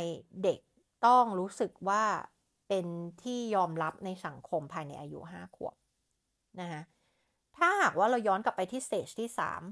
[0.44, 0.58] เด็ก
[1.06, 2.02] ต้องรู้สึกว่า
[2.68, 2.86] เป็น
[3.22, 5.74] ที่ยอมรับในสังคมภายในอายุห้าขวบ
[6.60, 6.80] นะคะ
[7.58, 9.62] ถ้าหากว่าเราย้อนกลับไปที่สเตจที่สาม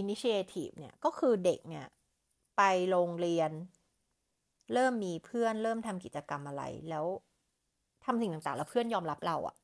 [0.00, 1.86] initiative เนี่ย ก็คือเด็กเนี่ย
[2.56, 3.50] ไปโรงเรียน
[4.72, 7.06] เริ่มมีเพื่อนเริ่มทำกิจกรรมอะไร แล้ว
[8.04, 9.56] ทำสิ่งต่างๆ แล้วเพื่อนยอมรับเราอะ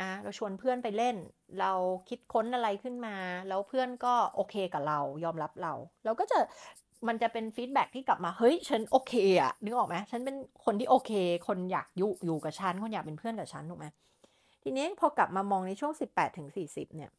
[0.00, 1.16] นะเราชวนเพื่อนไปเล่น
[1.60, 1.72] เรา
[2.08, 3.16] คิดค้นอะไรขึ้นมา
[3.48, 5.72] แล้วเพื่อนก็โอเคกับเรา ยอมรับเรา
[6.04, 6.38] เราก็จะ
[7.08, 11.12] มันจะเป็น feedback ที่กลับมา เฮ้ย ฉันโอเคอะนึกออกไหมฉันเป็นคนที่โอเค
[11.46, 13.86] คนอยากอยู่อยู่กับฉัน คนอยากเป็นเพื่อนกับฉัน ถูกไหม
[14.66, 17.10] ทีนี้พอกลับมามองในช่วงสิบแปดถึงสี่สิบเนี่ย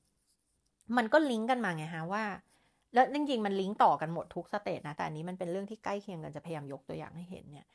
[0.97, 2.23] มันก็ลิงก์กันมาไงฮะว่า
[2.93, 7.65] แล้วจริงๆมันลิงก์ต่อกันหมดทุก stage นะ แต่อันนี้มันเป็นเรื่องที่ใกล้เคียงกันจะพยายามยกตัวอย่างให้เห็นเนี่ย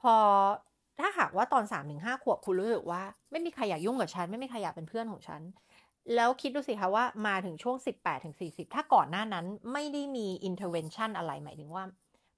[0.00, 0.14] พอ
[0.98, 5.42] ถ้าหากว่าตอนสามถึงห้าขวบคุณรู้สึกว่า ไม่มีใครอยากยุ่งกับฉัน ไม่มีใครอยากเป็นเพื่อนของฉัน
[6.14, 11.84] แล้วคิดดูสิคะว่ามาถึงช่วงสิบแปดถึงสี่สิบถ้าก่อนหน้านั้นไม่ได้มี intervention อะไรหมายถึงว่า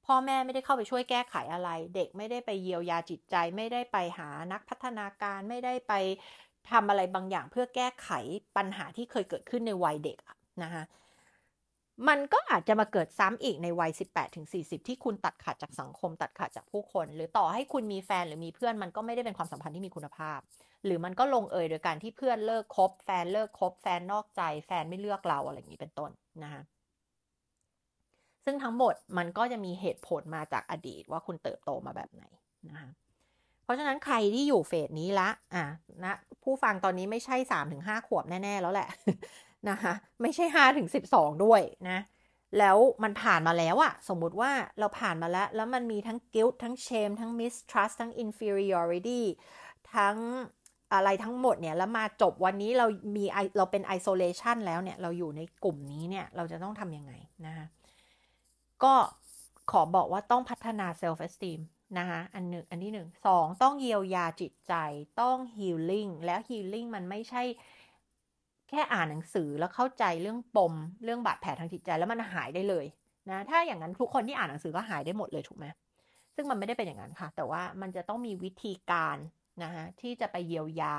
[0.06, 5.92] พ่อแม่ไม่ได้เข้าไปช่วยแก้ไขอะไร เด็กไม่ได้ไปเยียวยาจิตใจ ไม่ได้ไปหานักพัฒนาการ ไม่ได้ไป
[6.70, 8.08] ทำอะไรบางอย่างเพื่อแก้ไข
[8.56, 10.18] ปัญหาที่เคยเกิดขึ้นในวัยเด็ก
[10.62, 10.84] นะคะ
[12.08, 20.38] มันก็อาจจะมาเกิดซ้ำอีกในวัย 18ถึง40 ที่คุณตัดขาดจากสังคม ตัดขาดจากผู้คน หรือต่อให้คุณมีแฟนหรือมีเพื่อนมันก็ไม่ได้เป็นความสัมพันธ์ที่มีคุณภาพ
[20.84, 26.10] หรือมันก็ลงเอยโดยการที่เพื่อนเลิกคบ แฟนเลิกคบ แฟนนอกใจ แฟนไม่เลือกเราอะไรอย่างนี้เป็นต้น
[26.42, 26.62] นะคะ
[28.44, 32.24] ซึ่งทั้งหมดมันก็จะมีเหตุผลมาจากอดีตว่าคุณเติบโตมาแบบไหน
[32.68, 32.90] นะคะ
[33.70, 35.64] ราะฉะนั้นใครที่อยู่เฟสนี้ละอะ
[36.04, 38.88] นะผู้ฟังตอนนี้ไม่ใช่สามถึงห้าขวบแน่ ๆ แล้วแหละ
[39.70, 41.98] นะคะไม่ใช่ห้าถึงสิบสองด้วยนะ
[42.58, 49.22] แล้วมันผ่านมาแล้วอะสมมุติว่าเราผ่านมาแล้ว แล้วมันมีทั้ง guilt ทั้ง shame ทั้ง mistrust ทั้ง inferiority
[49.94, 50.16] ทั้ง
[50.94, 53.24] อะไรทั้งหมดเนี่ย แล้วมาจบวันนี้เรามี
[53.56, 57.12] เราเป็น isolation แล้วเนี่ย เราอยู่ในกลุ่มนี้เนี่ย เราจะต้องทำยังไง
[57.46, 57.66] นะคะ
[58.82, 58.94] ก็
[59.70, 61.60] ขอบอกว่าต้องพัฒนา self esteem
[61.98, 64.74] นะคะอันหนึ่งอันที่หนึ่งสองต้องเยียวยาจิตใจ
[65.20, 67.42] ต้อง healing แล้ว healing มันไม่ใช่
[68.68, 70.74] แค่อ่านหนังสือแล้วเข้าใจเรื่องปม
[71.04, 72.86] เรื่องบาดแผลทางจิตใจแล้วมันหายได้เลย
[73.30, 75.66] นะถ้าอย่างนั้นทุกคนที่อ่านหนังสือก็หายได้หมดเลยถูกไหม
[76.34, 79.16] ซึ่งมันไม่ได้เป็นอย่างนั้นค่ะ แต่ว่ามันจะต้องมีวิธีการ
[79.64, 80.96] นะคะที่จะไปเยียวยา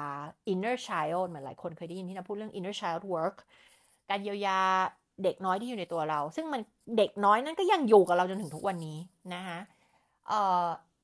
[0.51, 3.37] inner child เหมือนหลายคนเคยได้ยินที่นะพูดเรื่อง inner child work
[4.09, 4.59] การเยียวยา
[5.23, 6.61] เด็กน้อยที่อยู่ในตัวเรา ซึ่งมัน
[6.97, 8.97] เด็กน้อยนั้นก็ยังอยู่กับเราจนถึงทุกวันนี้
[9.33, 9.59] นะคะ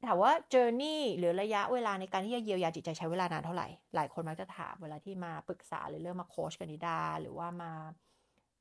[0.05, 7.71] ถามว่า journey หรือระยะเวลาในการที่จะเยียวยาจิตใจใช้เวลานานเท่าไหร่ หลายคนมักจะถามเวลาที่มาปรึกษาหรือเรื่องมาโค้ชกันนิดา หรือว่ามา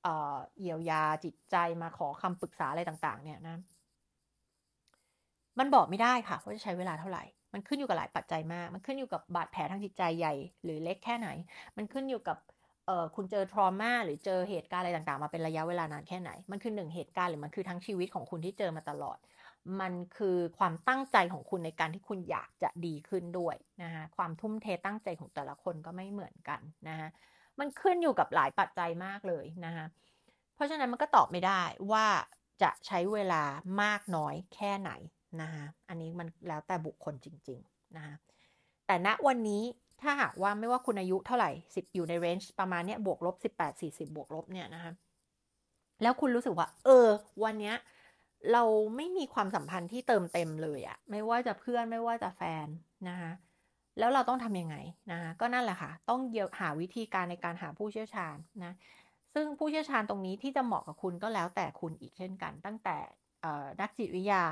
[0.02, 3.56] เเยียวยาจิตใจมาขอคำปรึกษาอะไรต่างๆ เนี่ยนะ
[5.58, 11.28] มันบอกไม่ได้ค่ะว่าจะใช้เวลาเท่าไหร่ มันขึ้นอยู่กับหลายปัจจัยมาก มันขึ้นอยู่กับบาดแผลทางจิตใจใหญ่ หรือเล็กแค่ไหน
[11.76, 12.38] มันขึ้นอยู่กับ
[12.86, 19.18] เออคุณเจอทรมาหรือเจอเหตุการณ์อะไรต่างๆ มาเป็นระยะเวลานานแค่ไหน มันคือหนึ่งเหตุการณ์หรือมันคือทั้งชีวิตของคุณที่เจอมาตลอด
[19.80, 27.08] มันคือความตั้งใจของคุณในการที่คุณอยากจะดีขึ้นด้วยนะคะความทุ่มเทตั้งใจของแต่ละคนก็ไม่เหมือนกันนะคะ
[27.58, 29.86] มันขึ้นอยู่กับหลายปัจจัยมากเลยนะคะ
[30.54, 32.06] เพราะฉะนั้นมันก็ตอบไม่ได้ว่า
[32.62, 33.42] จะใช้เวลา
[33.82, 34.92] มากน้อยแค่ไหน
[35.42, 38.14] นะคะอันนี้มันแล้วแต่บุคคลจริงๆนะคะ
[38.86, 39.62] แต่ณวันนี้
[40.02, 44.92] ถ้าหากว่าไม่ว่าคุณอายุเท่าไหร่สิบอยู่ในเรนจ์ประมาณเนี้ยบวกลบสิบแปดสี่สิบบวกลบเนี่ยนะคะ
[46.02, 47.08] แล้วคุณรู้สึกว่า เออ
[47.44, 47.76] วันเนี้ย
[48.52, 48.62] เรา
[48.96, 52.66] ไม่มีความสัมพันธ์ที่เติมเต็มเลยอะไม่ว่าจะเพื่อนไม่ว่าจะแฟน
[53.08, 53.32] นะคะ
[53.98, 54.76] แล้วเราต้องทำยังไง
[55.10, 58.72] นะคะก็นั่นแหละค่ะ ต้องเยียหาวิธีการในการหาผู้เชี่ยวชาญนะ
[59.34, 62.96] ซึ่งผู้เชี่ยวชาญตรงนี้ที่จะเหมาะกับคุณก็แล้วแต่คุณอีกเช่นกัน ตั้งแต่
[63.80, 64.42] นักจิตวิทยา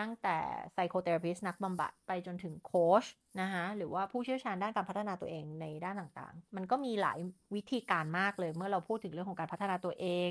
[0.00, 0.38] นั่งแต่
[0.74, 3.04] ไซโคเทอราพิสนักบำบัดไปจนถึงโค้ช
[3.40, 7.18] นะคะหรือว่าผู้เชี่ยวชาญด้านการพัฒนาตัวเองในด้านต่างๆ มันก็มีหลาย
[7.54, 10.30] วิธีการมากเลยเมื่อเราพูดถึงเรื่องของการพัฒนาตัวเอง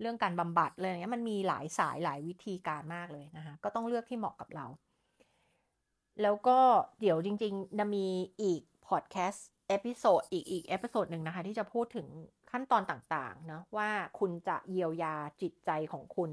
[0.00, 4.66] เรื่องการบำบัดเลยอย่างเงี้ยมันมีหลายสายหลายวิธีการมากเลยนะคะก็ต้องเลือกที่เหมาะกับเรา
[6.22, 6.58] แล้วก็
[7.00, 8.06] เดี๋ยวจริงๆจะมี
[8.42, 12.06] อีก podcast episode อีกอีก episode หนึ่งนะคะที่จะพูดถึง
[12.50, 16.30] ขั้นตอนต่างๆเนาะว่าคุณจะเยียวยาจิตใจของคุณ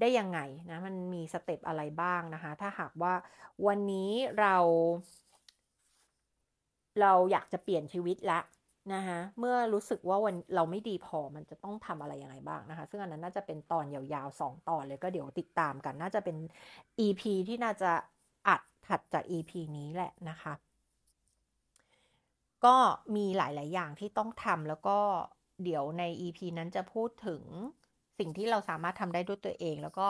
[0.00, 0.38] ได้ยังไง
[0.70, 3.14] นะมันมี step อะไรบ้างนะคะ ถ้าหากว่า
[3.66, 4.56] วันนี้เรา
[7.00, 8.40] เราอยากจะเปลี่ยนชีวิตละ
[8.94, 16.36] นะคะเมื่อรู้สึกว่าวันเราไม่ดีพอมันจะต้องทำอะไรยังไงบ้างนะคะ ซึ่งอันนั้นน่าจะเป็นตอนยาวๆสองตอนเลยก็เดี๋ยวติดตามกัน น่าจะเป็น
[17.06, 17.90] EP ที่น่าจะ
[18.48, 20.52] อัดถัดจาก EP นี้แหละนะคะ
[22.64, 22.76] ก็
[23.16, 24.98] มีหลาย ๆ อย่างที่ต้องทำแล้วก็
[25.64, 27.42] เดี๋ยวใน EP นั้นจะพูดถึง
[28.18, 30.08] สิ่งที่เราสามารถทำได้ด้วยตัวเอง แล้วก็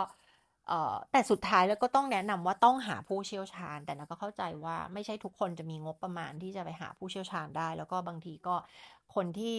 [1.12, 8.54] แต่สุดท้ายแล้วก็ต้องแนะนำว่าต้องหาผู้เชี่ยวชาญ แต่นะก็เข้าใจว่าไม่ใช่ทุกคนจะมีงบประมาณที่จะไปหาผู้เชี่ยวชาญได้ แล้วก็บางทีก็
[9.14, 9.58] คนที่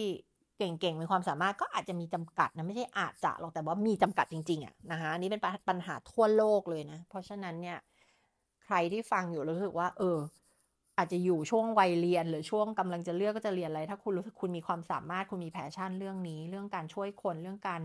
[0.58, 7.78] เก่งๆมีความสามารถก็อาจจะมีจำกัดนะไม่ใช่อาจจะหรอกแต่ว่ามีจำกัดจริงๆอะนะคะนนี้เป็นปัญหาทั่วโลกเลยนะ เพราะฉะนั้นเนี่ย
[8.64, 10.18] ใครที่ฟังอยู่รู้สึกว่า เออ
[11.00, 17.82] อาจจะอยู่ช่วงวัยเรียน หรือช่วงกำลังจะเลือกก็จะเรียนอะไร ถ้าคุณรู้สึกคุณมีความสามารถคุณมีแพชชั่นเรื่องนี้ เรื่องการช่วยคนเรื่องการ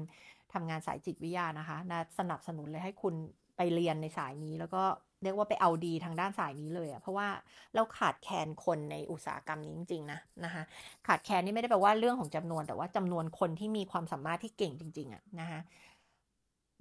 [0.54, 3.14] ทำงานสายจิตวิทยานะคะนะสนับสนุนเลยให้คุณ
[3.58, 4.84] ไปเรียนในสายนี้ แล้วก็
[5.24, 7.28] เรียกว่าไปเอาดีทางด้านสายนี้เลยอะเพราะว่า
[7.76, 10.64] เราขาดแคลนคนในอุตสาหกรรมนี้จริงๆนะนะคะ
[11.08, 15.60] ขาดแคลนนี่ไม่ได้แปลว่าเรื่องของจำนวน แต่ว่าจำนวนคนที่มีความสามารถที่เก่งจริงๆอะนะคะ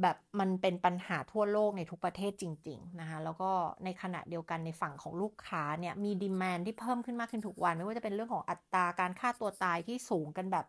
[0.03, 3.51] แบบมันเป็นปัญหาทั่วโลกในทุกประเทศจริง ๆ นะคะ แล้วก็
[3.85, 10.67] ในขณะเดียวกันในฝั่งของลูกค้าเนี่ยมี demand ที่เพิ่มขึ้นมากขึ้นทุกวัน ไม่ว่าจะเป็นเรื่องของอัตราการฆ่าตัวตายที่สูงกันแบบ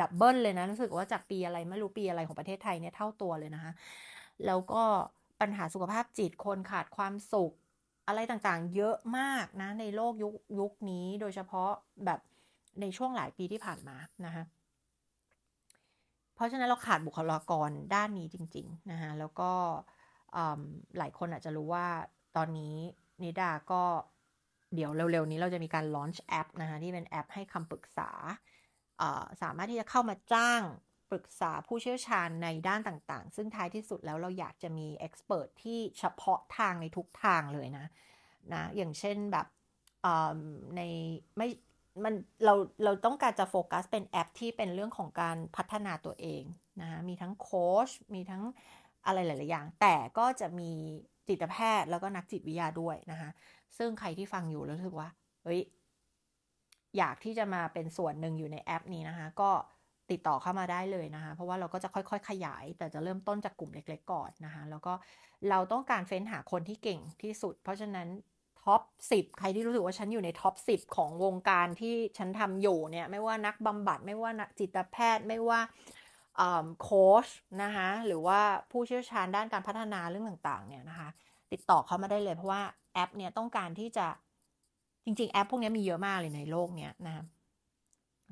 [0.00, 3.72] double เลยนะ รู้สึกว่าจากปีอะไรไม่รู้ปีอะไรของประเทศไทยเนี่ยเท่าตัวเลยนะคะ
[4.46, 4.82] แล้วก็
[5.40, 7.52] ปัญหาสุขภาพจิตคนขาดความสุข
[8.08, 11.70] อะไรต่างๆ เยอะมากนะในโลกยุคยุคนี้โดยเฉพาะ
[12.04, 12.20] แบบ
[12.80, 13.96] ในช่วงหลายปีที่ผ่านมา
[14.26, 14.44] นะคะ
[16.42, 19.50] ราะฉะนั้นเราขาดบุคลากรด้านนี้จริงๆนะคะแล้วก็
[20.98, 21.88] หลายคนอาจจะรู้ว่า
[22.36, 22.76] ตอนนี้
[23.22, 23.82] นิดาก็
[24.74, 28.10] เดี๋ยวเร็วๆนี้เราจะมีการลอนช์แอปนะคะที่เป็นแอปให้คำปรึกษา
[29.42, 30.62] สามารถที่จะเข้ามาจ้าง
[31.10, 37.86] ปรึกษาผู้เชี่ยวชาญในด้านต่างๆ ซึ่งท้ายที่สุดแล้วเราอยากจะมีเอ็กซ์เพรสที่เฉพาะทางในทุกทางเลยนะ
[38.52, 39.46] นะอย่างเช่นแบบ
[40.76, 40.80] ใน
[41.36, 41.48] ไม่
[42.04, 46.42] มันเราเราต้องการจะโฟกัสเป็นแอปที่เป็นเรื่องของการพัฒนาตัวเอง
[46.80, 48.42] นะคะมีทั้งโค้ชมีทั้ง
[49.06, 50.70] อะไรหลาย ๆ อย่าง แต่ก็จะมี
[51.28, 53.30] จิตแพทย์แล้วก็นักจิตวิทยาด้วยนะคะ
[53.78, 55.08] ซึ่งใครที่ฟังอยู่แล้วรู้สึกว่า
[55.44, 55.60] เฮ้ย
[56.98, 59.50] อยากที่จะมาเป็นส่วนหนึ่งอยู่ในแอปนี้นะคะ ก็
[60.10, 64.92] ติดต่อเข้ามาได้เลยนะคะ เพราะว่าเราก็จะค่อย ๆ ขยาย แต่จะเริ่มต้นจากกลุ่มเล็ก ๆ ก่อนนะคะ แล้วก็
[65.50, 68.08] เราต้องการเฟ้นหาคนที่เก่งที่สุด เพราะฉะนั้น
[68.64, 75.60] top 10 ใครที่รู้สึกว่าฉันอยู่ใน top 10 ของวงการที่ฉันทำอยู่เนี่ย ไม่ว่านักบำบัด ไม่ว่านักจิตแพทย์ ไม่ว่า
[76.82, 77.26] โค้ช
[77.62, 81.08] นะคะหรือว่าผู้เชี่ยวชาญด้านการพัฒนาเรื่องต่างๆ เนี่ยนะคะ
[81.52, 82.62] ติดต่อเข้ามาได้เลย เพราะว่า
[82.94, 84.06] แอปเนี่ยต้องการที่จะ
[85.04, 87.24] จริง ๆ แอปพวกนี้มีเยอะมากเลยในโลกเนี้ยนะคะ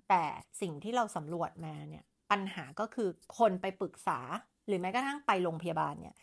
[0.09, 0.25] แต่
[0.61, 4.21] สิ่งที่เราสำรวจมาเนี่ยปัญหาก็คือคนไปปรึกษา
[4.67, 6.15] หรือแม้กระทั่งไปโรงพยาบาลเนี่ย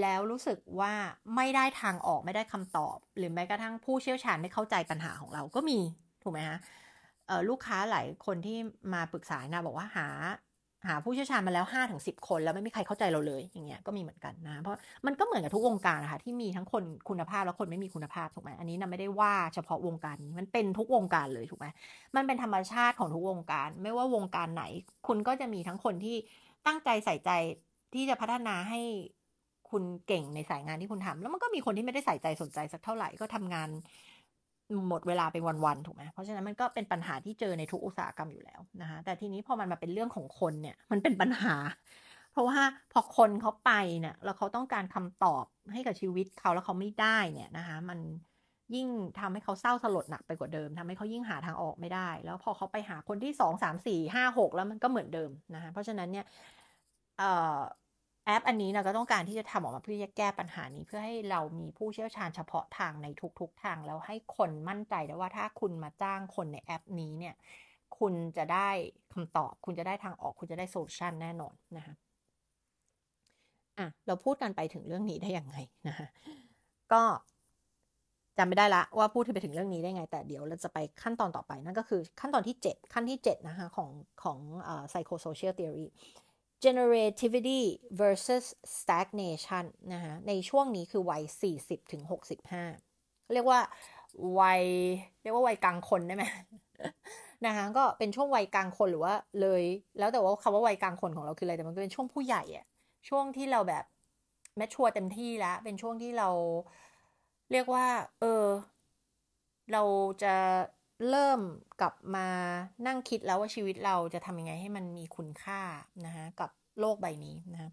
[0.00, 0.92] แล้วรู้สึกว่า
[1.36, 5.78] ไม่ได้ทางออกไม่ได้คำตอบ หรือแม้กระทั่งผู้เชี่ยวชาญไม่เข้าใจปัญหาของเราก็มี
[6.22, 6.58] ถูกไหมฮะ
[7.48, 8.58] ลูกค้าหลายคนที่
[8.94, 10.08] มาปรึกษานะบอกว่าหา
[10.88, 21.66] หาผู้เชี่ยวชาญมาแล้ว5้าถึงสิคนแล้วไม่มีใครเข้าใจเราเลยอย่างเงี้ยก็มีเหมือนกันนะเพราะมันก็เหมือนกับทุกวงการนะคะที่มีทั้งคนคุณภาพและคนไม่มีคุณภาพถูกไหมอันนี้นะไม่ได้ว่าเฉพาะวงการนี้มันเป็นทุกวงการเลยถูกไหม
[22.16, 24.64] มันเป็นธรรมชาติของทุกวงการ ไม่ว่าวงการไหน
[25.06, 26.16] คุณก็จะมีทั้งคนที่
[26.66, 27.30] ตั้งใจใส่ใจ
[27.94, 28.80] ที่จะพัฒนาให้
[29.70, 33.68] คุณเก่งในสายงานที่คุณทำแล้วมันก็มีคนที่ไม่ได้ใส่ใจสนใจสักเท่าไหร่ก็ทำงาน
[34.88, 41.54] หมดเวลาเป็นวันๆถูกไหมเพราะฉะนั้นมันก็เป็นปัญหาที่เจอในทุกอุตสาหกรรมอยู่แล้วนะคะแต่ทีนี้พอมันมาเป็นเรื่องของคนเนี่ย มันเป็นปัญหา
[42.32, 42.60] เพราะว่า
[42.92, 47.98] พอคนเขาไปเนี่ยแล้วเขาต้องการคำตอบให้กับชีวิตเขาแล้วเขาไม่ได้เนี่ยนะคะมัน
[48.74, 48.88] ยิ่ง
[49.20, 56.24] ทำให้เขาเศร้าสลดหนักไปกว่าเดิมทำให้เขายิ่งหาทางออกไม่ได้ แล้วพอเขาไปหาคนที่สองสามสี่ห้าหกแล้วมันก็เหมือนเดิมนะคะเพราะฉะนั้นเนี่ย
[58.26, 63.06] แอปอันนี้เราก็ต้องการที่จะทำออกมาเพื่อจะแก้ปัญหานี้เพื่อให้เรามีผู้เชี่ยวชาญเฉพาะทางใน
[63.40, 67.34] ทุก ๆ ทาง แล้วให้คนมั่นใจได้ว่าถ้าคุณมาจ้างคนในแอปนี้เนี่ย
[67.98, 68.68] คุณจะได้
[69.12, 71.94] คำตอบ คุณจะได้ทางออก คุณจะได้ solution แน่นอนนะคะ
[73.78, 75.56] อะเราพูดกันไปถึงเรื่องนี้ได้ยังไง
[75.88, 76.06] นะคะ
[76.92, 77.02] ก็
[78.38, 83.90] จำไม่ได้ละว่าพูดไปถึงเรื่องนี้ได้ไง แต่เดี๋ยวเราจะไปขั้นตอนต่อไปนั่นก็คือขั้นตอนที่ 7 ขั้นที่ 7 นะคะของ
[84.22, 84.38] ของ
[84.90, 85.86] psychosocial theory
[86.66, 87.62] generativity
[88.00, 88.44] versus
[88.78, 93.60] stagnation นะคะในช่วงนี้คือวัย 40ถึง65 เรียกว่า
[94.40, 94.62] วัย
[95.22, 96.24] เรียกว่าวัยกลางคนได้ไหม
[97.46, 99.62] นะคะก็เป็นช่วงวัยกลางคนหรือว่าเลย
[99.98, 102.66] แล้วแต่ว่าคำว่าวัยกลางคนของเราคืออะไรแต่มันก็เป็นช่วงผู้ใหญ่อะ
[103.08, 103.84] ช่วงที่เราแบบ
[104.56, 106.28] แมชชัวเต็มที่แล้ว เป็นช่วงที่เรา
[107.52, 107.86] เรียกว่า
[108.20, 108.44] เออ
[109.72, 109.82] เรา
[110.22, 110.34] จะ
[111.10, 111.40] เริ่ม
[111.80, 112.28] กลับมา
[112.86, 115.60] นั่งคิดแล้วว่าชีวิตเราจะทำยังไงให้มันมีคุณค่า
[116.06, 117.70] นะคะกับโลกใบนี้นะคะ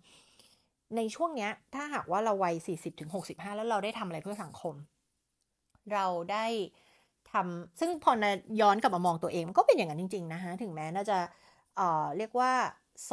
[0.95, 4.75] ในช่วงเนี้ยถ้าหากว่าเราวัย 40ถึง65 แล้วเราได้ทำอะไรเพื่อสังคม
[5.93, 6.45] เราได้
[7.31, 11.17] ทำซึ่งพอนาย้อนกลับมามองตัวเองก็เป็นอย่างนั้นจริง ๆ นะคะถึงแม้นาจะ
[11.77, 12.51] เอ่อเรียกว่า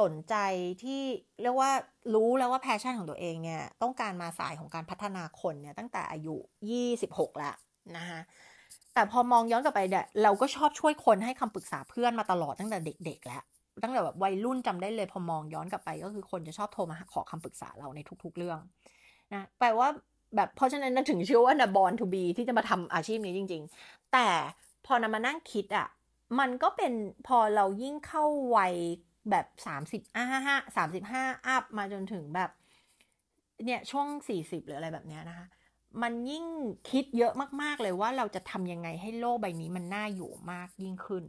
[0.00, 0.34] สนใจ
[0.82, 1.02] ที่
[1.42, 1.70] เรียกว่า
[2.14, 6.36] รู้แล้วว่า passion ของตัวเองเนี่ยต้องการมาสายของการพัฒนาคนเนี่ยตั้งแต่อายุ
[6.70, 7.54] 26 แล้ว
[7.96, 8.20] นะคะ
[8.94, 13.42] แต่พอมองย้อนกลับไปเนี่ยเราก็ชอบช่วยคนให้คำปรึกษาเพื่อนมาตลอดตั้งแต่เด็ก ๆ แล้ว
[13.82, 18.58] ตั้งแต่แบบวัยรุ่นจำได้เลย พอมองย้อนกลับไป ก็คือคนจะชอบโทรมาขอคำปรึกษาเราในทุก ๆ เรื่อง
[19.32, 19.88] นะแปลว่า
[20.36, 24.28] แบบเพราะฉะนั้นถึงเชื่อว่านะบอลทูบีที่จะมาทำอาชีพนี้จริง ๆ แต่
[24.86, 25.88] พอนำมานั่งคิดอะ
[26.38, 26.92] มันก็เป็น
[27.26, 28.24] พอเรายิ่งเข้า
[28.56, 28.74] วัย
[29.30, 32.50] แบบสามสิบห้าห้าสามสิบห้าอัพมาจนถึงแบบ
[33.64, 35.46] เนี่ยช่วงสี่สิบหรืออะไรแบบเนี้ยนะคะ
[36.02, 36.44] มันยิ่ง
[36.90, 37.32] คิดเยอะ
[37.62, 41.24] มากๆเลยว่าเราจะทำยังไงให้โลกใบนี้มันน่าอยู่มากยิ่งขึ้น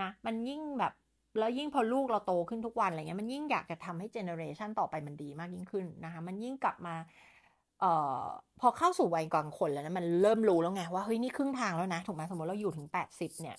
[0.00, 0.92] นะ มันยิ่งแบบ
[1.38, 6.94] แล้วยิ่งพอลูกเราโตขึ้นทุกวันอะไรเงี้ยมันยิ่งอยากจะทำให้เจเนอเรชันต่อไปมันดีมากยิ่งขึ้นนะคะมันยิ่งกลับมา
[7.80, 8.22] เอ่อ
[8.60, 13.56] พอเข้าสู่วัยกลางคนแล้วนะมันเริ่มรู้แล้วไงว่าเฮ้ยนี่ครึ่งทางแล้วนะถูกไหมสมมติเราอยู่ถึงแปดสิบเนี่ย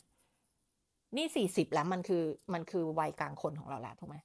[1.16, 2.24] นี่สี่สิบแล้วมันคือ
[2.54, 4.18] มันคือวัยกลางคนของเราแล้วถูกไหม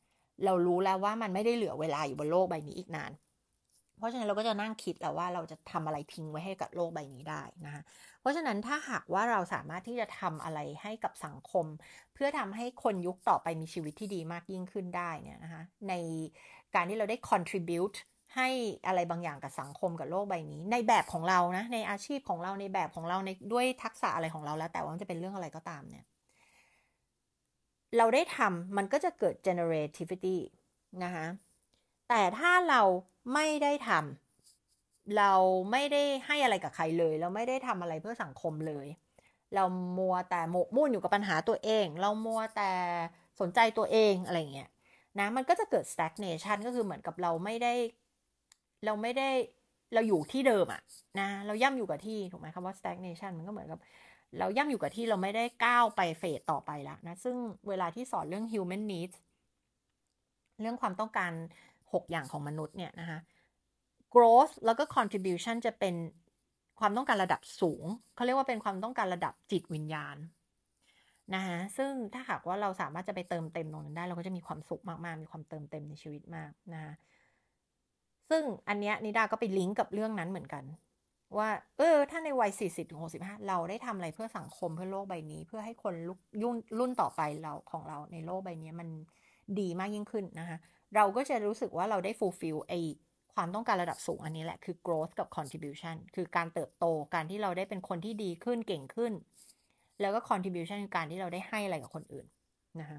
[0.45, 3.11] เรารู้แล้วว่ามันไม่ได้เหลือเวลาอยู่บนโลกใบนี้อีกนาน
[3.99, 7.83] เพราะฉะนั้นเราก็จะนั่งคิดแล้วว่าเราจะทำอะไรทิ้งไว้ให้กับโลกใบนี้ได้นะคะ
[8.21, 11.67] เพราะฉะนั้นถ้าหากว่าเราสามารถที่จะทำอะไรให้กับสังคม
[12.15, 15.95] เพื่อทำให้คนยุคต่อไปมีชีวิตที่ดีมากยิ่งขึ้นได้เนี่ยนะคะใน
[16.75, 17.97] การที่เราได้ contribute
[18.37, 18.49] ให้
[18.87, 26.05] อะไรบางอย่างกับสังคมกับโลกใบนี้ ในแบบของเรานะในอาชีพของเราในแบบของเราในด้วยทักษะอะไรของเราแล้ว แต่ว่ามันจะเป็นเรื่องอะไรก็ตามเนี่ย
[27.97, 30.37] เราได้ทำมันก็จะเกิด generativity
[31.05, 31.27] นะคะ
[32.09, 32.83] แต่ถ้าเรา
[33.35, 35.33] ไม่ได้ทำเรา
[35.73, 38.87] ไม่ได้ให้อะไรกับใครเลย เราไม่ได้ทำอะไรเพื่อสังคมเลย
[39.55, 39.65] เรา
[39.99, 42.71] มัวแต่หมกมุ่นอยู่กับปัญหาตัวเอง เรามัวแต่
[43.41, 44.71] สนใจตัวเองอะไรเงี้ย
[45.19, 47.75] นะมันก็จะเกิด stagnation ก็คือเหมือนกับเราไม่ได้
[48.85, 49.29] เราไม่ได้
[49.95, 50.83] เราอยู่ที่เดิมอะ
[51.21, 53.79] นะเราย่ำอยู่กับที่ถูกไหมคำว่า stagnation มันก็เหมือนกับ
[54.39, 57.37] เราย่ำอยู่กับที่เราไม่ได้ก้าวไปเฟสต่อไปแล้วนะ ซึ่ง
[57.69, 59.17] เวลาที่สอนเรื่อง human needs
[60.61, 61.33] เรื่องความต้องการ
[61.93, 63.19] 6 อย่างของมนุษย์เนี่ยนะคะ
[64.15, 65.95] growth แล้วก็ contribution จะเป็น
[66.81, 67.85] ความต้องการระดับสูง
[68.15, 70.17] เขาเรียกว่าเป็นความต้องการระดับจิตวิญญาณ
[71.35, 76.93] นะคะซึ่งถ้าหากว่าเราสามารถจะไปเติมเต็มตรงนั้นได้ เราก็จะมีความสุขมากๆ มีความเติมเต็มในชีวิตมากนะคะ
[78.31, 80.65] ซึ่งอันเนี้ยนิดาก็ไปลิงก์กับเรื่องนั้นเหมือนกัน
[81.37, 85.95] ว่าเออถ้าในวัย 40ถึง65 เราได้ทำอะไรเพื่อสังคมเพื่อโลกใบนี้ เพื่อให้คน
[86.43, 88.89] รุ่นรุ่นต่อไปเราของเราในโลกใบนี้มัน
[89.61, 90.59] ดีมากยิ่งขึ้นนะคะ
[90.97, 92.73] เราก็จะรู้สึกว่าเราได้ fulfill ไอ
[93.35, 96.85] ความต้องการระดับสูงอันนี้แหละ คือ growth กับ contribution คือการเติบโต
[97.15, 99.13] การที่เราได้เป็นคนที่ดีขึ้นเก่งขึ้น
[100.01, 102.27] แล้วก็ contribution คือการที่เราได้ให้อะไรกับคนอื่น
[102.81, 102.99] นะคะ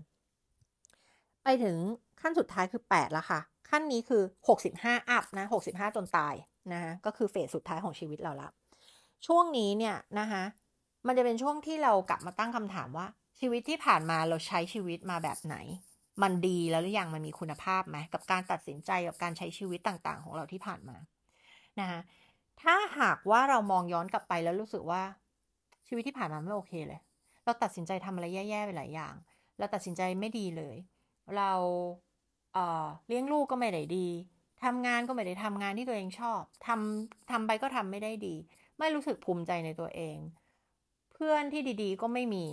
[1.43, 1.77] ไปถึง
[2.21, 4.23] ขั้นสุดท้ายคือ 8 แล้วค่ะ ขั้นนี้คือ
[4.61, 6.35] 65 อัพนะ 65 จนตาย
[6.73, 8.49] นะคะก็คือเฟสสุดท้ายของชีวิตเราละ
[9.27, 10.43] ช่วงนี้เนี่ยนะคะ
[11.07, 13.07] มันจะเป็นช่วงที่เรากลับมาตั้งคำถามว่า
[13.39, 15.55] ชีวิตที่ผ่านมาเราใช้ชีวิตมาแบบไหน
[16.23, 20.97] มันดีแล้วหรือยังมันมีคุณภาพไหมกับการตัดสินใจกับการใช้ชีวิตต่างๆ ของเราที่ผ่านมา
[21.79, 21.99] นะคะ
[22.61, 25.01] ถ้าหากว่าเรามองย้อนกลับไปแล้วรู้สึกว่า
[25.87, 27.01] ชีวิตที่ผ่านมาไม่โอเคเลย
[27.43, 29.15] เราตัดสินใจทำอะไรแย่ๆไปหลายอย่าง
[29.57, 30.75] เราตัดสินใจไม่ดีเลย
[31.37, 31.51] เรา
[32.53, 34.07] เเลี้ยงลูกก็ไม่ได้ดี
[34.63, 38.35] ทำงานก็ไม่ได้ทำงานที่ตัวเองชอบทำทำไปก็ทำไม่ได้ดี
[38.79, 40.17] ไม่รู้สึกภูมิใจในตัวเอง
[41.13, 42.45] เพื่อนที่ดีๆก็ไม่มี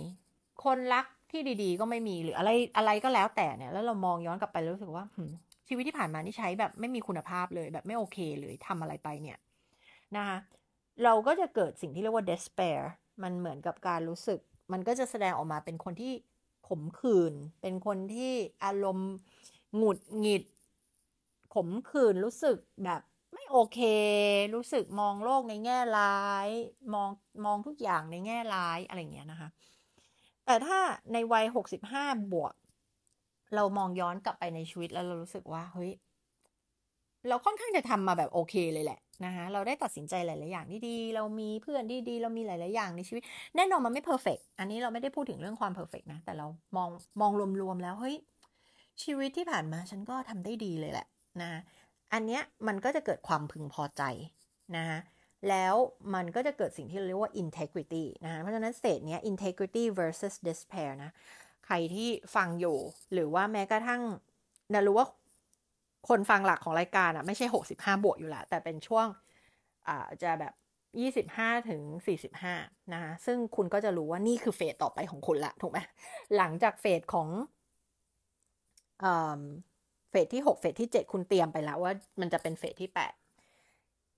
[0.63, 5.03] คนรัก ที่ดีๆ ก็ไม่มีหรืออะไรอะไรก็แล้วแต่เนี่ย แล้วเรามองย้อนกลับไปรู้สึกว่า
[5.67, 9.37] ชีวิตที่ผ่านมานี่ใช้แบบไม่มีคุณภาพเลยแบบไม่โอเคเลยทำอะไรไปเนี่ย
[10.15, 10.37] นะคะ
[11.03, 12.79] เราก็จะเกิดสิ่งที่เรียกว่า despair
[13.23, 14.39] มันเหมือนกับการรู้สึก
[14.71, 16.13] มันก็จะแสดงออกมาเป็นคนที่
[16.67, 18.33] ขมขื่นเป็นคนที่
[18.65, 19.11] อารมณ์
[19.75, 20.43] หงุดหงิด
[21.53, 23.01] ขมขื่นรู้สึกแบบ
[23.33, 23.79] ไม่โอเค
[24.55, 26.47] รู้สึกมองโลกในแง่ร้าย
[26.93, 27.09] มอง
[27.45, 29.49] มองทุกอย่างในแง่ร้ายอะไรเงี้ยนะคะ
[30.47, 30.79] แต่ถ้า
[31.13, 32.53] ในวัยหกสิบห้าบวก
[33.55, 35.91] เรามองย้อนกลับไปในชีวิตแล้วเรารู้สึกว่าเฮ้ย
[37.27, 43.23] เราค่อนข้างจะทำมาแบบโอเคเลยแหละนะคะเราได้ตัดสินใจหลาย ๆ อย่างที่ดีเรามีเพื่อนที่ดีเรามีหลาย ๆ อย่างในชีวิต
[43.55, 46.89] แน่นอนมันไม่ perfect อันนี้เราไม่ได้พูดถึงเรื่องความ perfect นะ แต่เรามอง
[47.21, 47.31] มอง
[47.61, 48.15] รวม ๆ แล้วเฮ้ย
[49.03, 51.07] ชีวิตที่ผ่านมาฉันก็ทำได้ดีเลยแหละ
[51.41, 51.49] นะ
[52.13, 54.03] อันเนี้ยมันก็จะเกิดความพึงพอใจ
[54.75, 54.99] นะคะ
[55.49, 55.75] แล้ว
[56.13, 61.11] มันก็จะเกิดสิ่งที่เรียกว่า integrity นะเพราะฉะนั้นเศษเนี้ย integrity versus despair นะ
[61.65, 62.77] ใครที่ฟังอยู่
[63.13, 64.01] หรือว่าแม้กระทั่ง
[64.73, 65.07] นะรู้ว่า
[66.09, 69.07] คนฟังหลักของรายการอะไม่ใช่ 65 บวกอยู่ล้วแต่เป็นช่วง
[69.87, 70.53] อ่าจะแบบ
[71.27, 71.81] 25 ถึง
[72.37, 75.79] 45 นะคะซึ่งคุณก็จะรู้ว่านี่คือเฟสต่อไปของคุณละถูกไหม
[76.37, 77.29] หลังจากเฟสของ
[80.09, 83.13] เฟสที่ 6 เฟสที่ 7 คุณเตรียมไปแล้วว่ามันจะเป็นเฟสที่ 8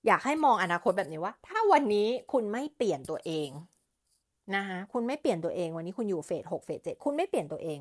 [0.07, 3.49] อยากให้มองอนาคตแบบนี้ว่า ถ้าวันนี้คุณไม่เปลี่ยนตัวเอง
[4.55, 7.79] นะคะคุณไม่เปลี่ยนตัวเองวันนี้คุณอยู่เฟส6เฟส7คุณไม่เปลี่ยนตัวเอง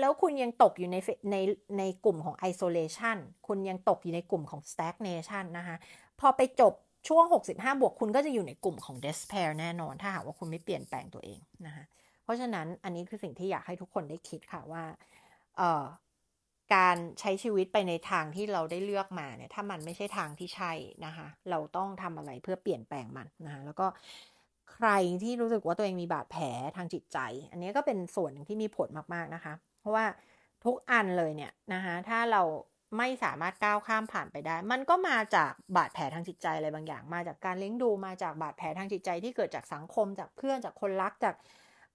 [0.00, 0.96] แล้วคุณยังตกอยู่ใน
[1.30, 1.36] ใน
[1.78, 3.16] ในกลุ่มของ isolation
[3.46, 5.76] คุณยังตกอยู่ในกลุ่มของ stagnation นะคะ
[6.20, 6.72] พอไปจบ
[7.08, 11.84] ช่วง 65 บวกคุณก็จะอยู่ในกลุ่มของ despair แน่นอน ถ้าหากว่าคุณไม่เปลี่ยนแปลงตัวเองนะคะ
[12.22, 14.84] เพราะฉะนั้นอันนี้คือสิ่งที่อยากให้ทุกคนได้คิดค่ะว่า
[15.56, 15.84] เออ
[16.74, 20.72] การใช้ชีวิตไปในทางที่เราได้เลือกมาเนี่ยถ้ามันไม่ใช่ทางที่ใช่
[21.06, 23.86] นะคะเราต้องทำอะไรเพื่อเปลี่ยนแปลงมันนะคะแล้วก็
[24.72, 24.88] ใคร
[25.22, 26.44] ที่รู้สึกว่าตัวเองมีบาดแผล
[26.76, 27.18] ทางจิตใจ
[27.50, 30.04] อันนี้ก็เป็นส่วนหนึ่งที่มีผลมากๆนะคะ เพราะว่า
[30.64, 32.42] ทุกอันเลยเนี่ยนะคะถ้าเรา
[32.98, 41.34] ไม่สามารถก้าวข้ามผ่านไปได้ มันก็มาจากบาดแผลทางจิตใจอะไรบางอย่าง มาจากการเลี้ยงดูมาจากบาดแผลทางจิตใจที่เกิดจากสังคม จากเพื่อนจากคนรักจาก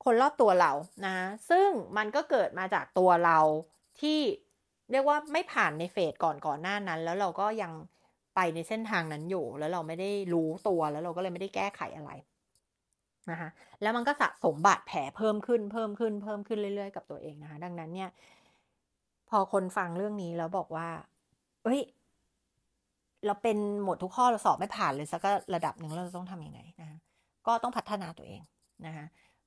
[0.05, 0.71] คนรอบตัวเรา
[1.05, 1.15] นะ
[1.49, 3.39] ซึ่งมันก็เกิดมาจากตัวเรา
[4.01, 4.19] ที่
[4.91, 7.71] เรียกว่าไม่ผ่านในเฟสก่อนก่อนหน้านั้น แล้วเราก็ยัง
[8.35, 12.11] ไปในเส้นทางนั้นอยู่ แล้วเราไม่ได้รู้ตัวแล้วเราก็เลยไม่ได้แก้ไขอะไร
[13.31, 13.49] นะคะ
[13.81, 18.09] แล้วมันก็สะสมบาดแผลเพิ่มขึ้นเพิ่มขึ้นเพิ่มขึ้นเรื่อยๆกับตัวเองนะคะดังนั้นเนี่ย
[19.29, 20.87] พอคนฟังเรื่องนี้แล้วบอกว่า
[21.63, 21.81] เอ้ย
[23.25, 25.21] เราเป็นหมดทุกข้อเราสอบไม่ผ่านเลยสัก
[25.55, 26.99] ระดับหนึ่งเราต้องทำยังไงนะ
[27.47, 28.41] ก็ต้องพัฒนาตัวเอง
[28.85, 29.05] นะคะ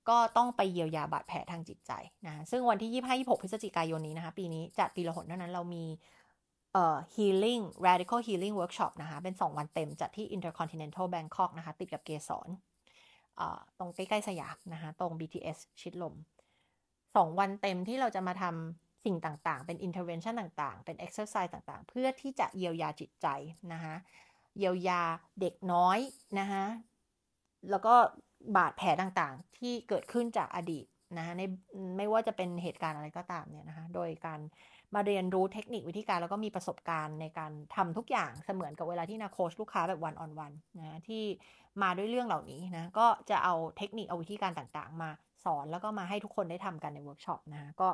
[0.08, 1.92] ก็ต้องไปเยียวยาบาดแผลทางจิตใจ
[2.26, 5.84] นะซึ่งวันที่ 25 26 พฤศจิกายนนี้นะคะปีนี้จัดปีละหนเท่านั้นเรามี
[6.72, 12.48] เอ่อ healing radical healing workshop นะคะ เป็น 2 วันเต็มจัดที่ intercontinental Bangkok นะคะ ติดกับเกสร
[13.36, 16.14] เอ่อตรงใกล้ๆสยามนะคะ ตรง BTS ชิดลม
[17.16, 23.26] 2 วันเต็มที่เราจะมาทำสิ่งต่างๆ เป็น intervention ต่างๆ เป็น exercise ต่างๆ เพื่อที่จะเยียวยาจิตใจ
[23.72, 23.94] นะคะ
[24.58, 25.02] เยียวยา
[25.40, 25.98] เด็กน้อย
[26.38, 26.64] นะคะ
[27.70, 27.94] แล้วก็
[28.56, 30.86] บาดแผลต่างๆ ที่เกิดขึ้นจากอดีต
[31.18, 31.42] นะคะใน
[31.98, 34.40] ไม่ว่าจะเป็นเหตุการณ์อะไรก็ตามเนี่ยนะคะโดยการ
[34.94, 41.22] มาเรียนรู้เทคนิควิธีการแล้วก็มีประสบการณ์ในการทำทุกอย่างเสมือนกับเวลาที่นาโค้ชลูกค้าแบบ one on one นะที่
[41.82, 45.10] มาด้วยเรื่องเหล่านี้นะก็จะเอาเทคนิคเอาวิธีการต่างๆ มา
[45.44, 47.88] สอนแล้วก็มาให้ทุกคนได้ทำกันในเวิร์กช็อปนะก็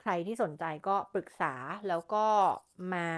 [0.00, 1.54] ใครที่สนใจก็ปรึกษา
[1.88, 2.26] แล้วก็
[2.94, 3.08] มา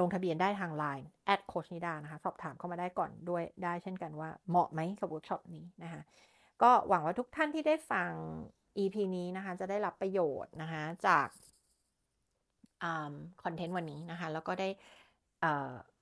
[0.00, 6.00] ลงทะเบียนได้ทาง Line add โค้ชนิดานะคะ สอบถามเข้ามาได้ก่อนด้วยได้เช่นกันว่าเหมาะไหมกับเวิร์กช็อปนี้นะคะ
[6.62, 8.10] ก็หวังว่าทุกท่านที่ได้ฟัง
[8.78, 11.28] EP นี้นะคะ จะได้รับประโยชน์นะคะ จาก
[13.42, 14.68] คอนเทนต์วันนี้นะคะ แล้วก็ได้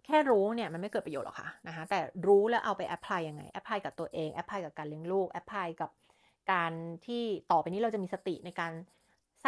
[0.06, 5.90] แค่รู้เนี่ยมันไม่เกิดประโยชน์หรอกค่ะนะคะ แต่รู้แล้วเอาไป apply ยังไง apply กับตัวเอง apply กับการเลี้ยงลูก apply กับ
[6.52, 6.72] การ
[7.06, 8.72] ที่ต่อไปนี้เราจะมีสติในการ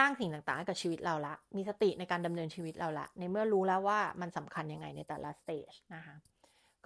[0.01, 6.15] สร้างสิ่งต่างๆให้กับชีวิตเราละ มีสติในการดำเนินชีวิตเราละ ในเมื่อรู้แล้วว่ามันสำคัญยังไงในแต่ละ stage นะคะ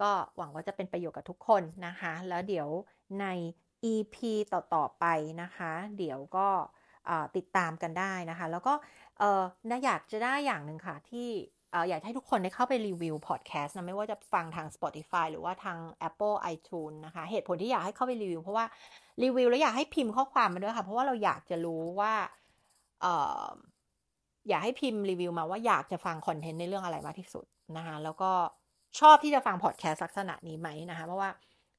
[0.01, 2.69] ก็หวังว่าจะเป็นประโยชน์กับทุกคนนะคะ แล้วเดี๋ยว
[3.21, 3.25] ใน
[3.93, 4.15] EP
[4.53, 5.05] ต่อๆไป
[5.41, 6.47] นะคะ เดี๋ยวก็
[7.35, 8.73] ติดตามกันได้นะคะ แล้วก็
[9.19, 9.41] เออ
[9.85, 11.29] อยากจะได้อย่างหนึ่งค่ะที่
[11.89, 18.65] อยากให้ทุกคนได้เข้าไปรีวิวพอดแคสต์นะ ไม่ว่าจะฟังทาง Spotify หรือว่าทาง Apple iTunes นะคะ เหตุผลที่อยากให้เข้าไปรีวิว เพราะว่า
[19.23, 22.13] รีวิวแล้วอยากให้พิมพ์ข้อความมาด้วยค่ะ เพราะว่าเราอยากจะรู้ว่า
[24.47, 27.45] อย่าให้พิมพ์รีวิวมาว่าอยากจะฟังคอนเทนต์ในเรื่องอะไรมากที่สุด
[27.77, 28.31] นะคะแล้วก็
[28.99, 31.29] ชอบที่จะฟังพอดแคสต์ลักษณะนี้ไหมนะคะเพราะว่า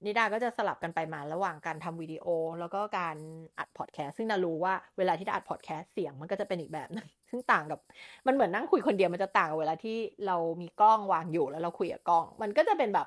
[0.05, 2.27] นิดาก็จะสลับกันไปมาระหว่างการทำวิดีโอ
[2.61, 3.17] แล้วก็การ
[3.59, 7.81] อัดพอดแคสต์ซึ่งนารู้ว่าเวลาที่อัดพอดแคสต์เสียงมันก็จะเป็นอีกแบบนึงซึ่งต่างกับ
[8.27, 9.97] มันเหมือนนั่งคุยคนเดียวมันจะต่างกับเวลาที่
[10.27, 13.07] เรามีกล้องวางอยู่แล้วเราคุยกับกล้อง มันก็จะเป็นแบบ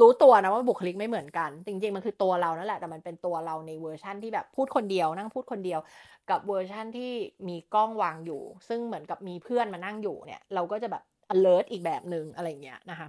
[0.00, 5.80] รู้ตัวนะว่าบุคลิกไม่เหมือนกัน จริง ๆ มันคือตัวเรานั่นแหละแต่มันเป็นตัวเราในเวอร์ชั่นที่แบบพูดคนเดียวนั่งพูดคนเดียว
[6.30, 7.12] กับเวอร์ชั่นที่
[7.48, 11.02] มีกล้องวางอยู่ ซึ่งเหมือนกับมีเพื่อนมานั่งอยู่เนี่ย เราก็จะแบบ
[11.34, 13.08] alert อีกแบบหนึ่งอะไรเงี้ยนะคะ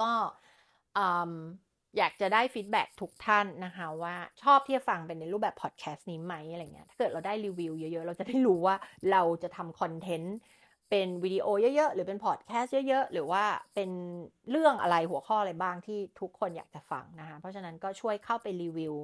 [0.00, 0.12] ก็
[1.98, 8.76] อยากจะได้ฟีดแบ็ทุกท่านนะคะว่าชอบที่จะฟังเป็นในรูปแบบพอดแคสต์นี้ไหมอะไรเงี้ยถ้าเกิดเราได้รีวิวเยอะๆ เราจะได้รู้ว่า
[9.12, 10.36] เราจะทำคอนเทนต์
[10.90, 13.90] เป็นวิดีโอเยอะๆ หรือเป็นพอดแคสต์เยอะๆ หรือว่าเป็น
[14.50, 18.94] เรื่องอะไรหัวข้ออะไรบ้างที่ทุกคนอยากจะฟังนะคะ เพราะฉะนั้นก็ช่วยเข้าไปรีวิว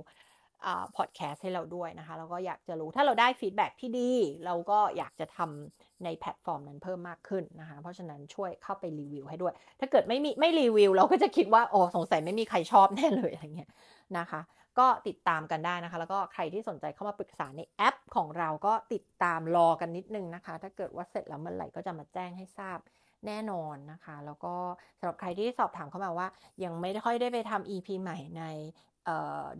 [0.96, 4.10] พอดแคสต์ให้เราด้วยนะคะ แล้วก็อยากจะรู้ถ้าเราได้ feedback ที่ดี
[4.44, 13.70] เราก็อยากจะทำในแพลตฟอร์มนั้นเพิ่มมากขึ้นนะคะ เพราะฉะนั้นช่วยเข้าไปรีวิวให้ด้วย ถ้าเกิดไม่มีไม่รีวิว เราก็จะคิดว่าโอ้สงสัยไม่มีใครชอบแน่เลยอะไรเงี้ย
[14.18, 14.40] นะคะ
[14.78, 22.78] ก็ติดตามกันได้นะคะ แล้วก็ใครที่สนใจเข้ามาปรึกษาในแอปของเราก็ติดตามรอกันนิดนึงนะคะ ถ้าเกิดว่าเสร็จแล้วเมื่อไหร่ก็จะมาแจ้งให้ทราบ
[23.26, 24.54] แน่นอนนะคะ แล้วก็
[24.98, 26.28] สำหรับใครที่สอบถามเข้ามาว่า
[26.64, 28.44] ยังไม่ค่อยได้ไปทำ EP ใหม่ใน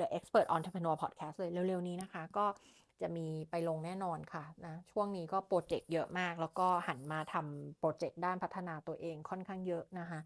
[0.01, 2.47] The Expert Entrepreneur Podcast เลยเร็วๆนี้นะคะ ก็
[3.01, 10.21] จะมีไปลงแน่นอนค่ะนะช่วงนี้ก็โปรเจกต์เยอะมาก แล้วก็หันมาทำโปรเจกต์ด้านพัฒนาตัวเองค่อนข้างเยอะนะคะ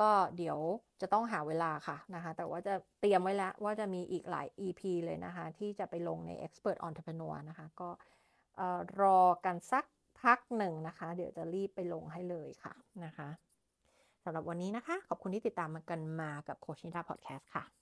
[0.00, 0.58] ก็เดี๋ยว
[1.00, 7.90] จะต้องหาเวลาค่ะนะคะ แต่ว่าจะเตรียมไว้แล้วว่าจะมีอีกหลาย EP เลยนะคะ ที่จะไปลงใน Expert Entrepreneur นะคะ ก็
[9.02, 9.84] รอกันสัก
[10.20, 13.28] พักหนึ่งนะคะ เดี๋ยวจะรีบไปลงให้เลยค่ะนะคะ
[14.24, 17.77] สำหรับวันนี้นะคะ ขอบคุณที่ติดตามมากันมากับโคชนิดาพอดแคสต์ค่ะ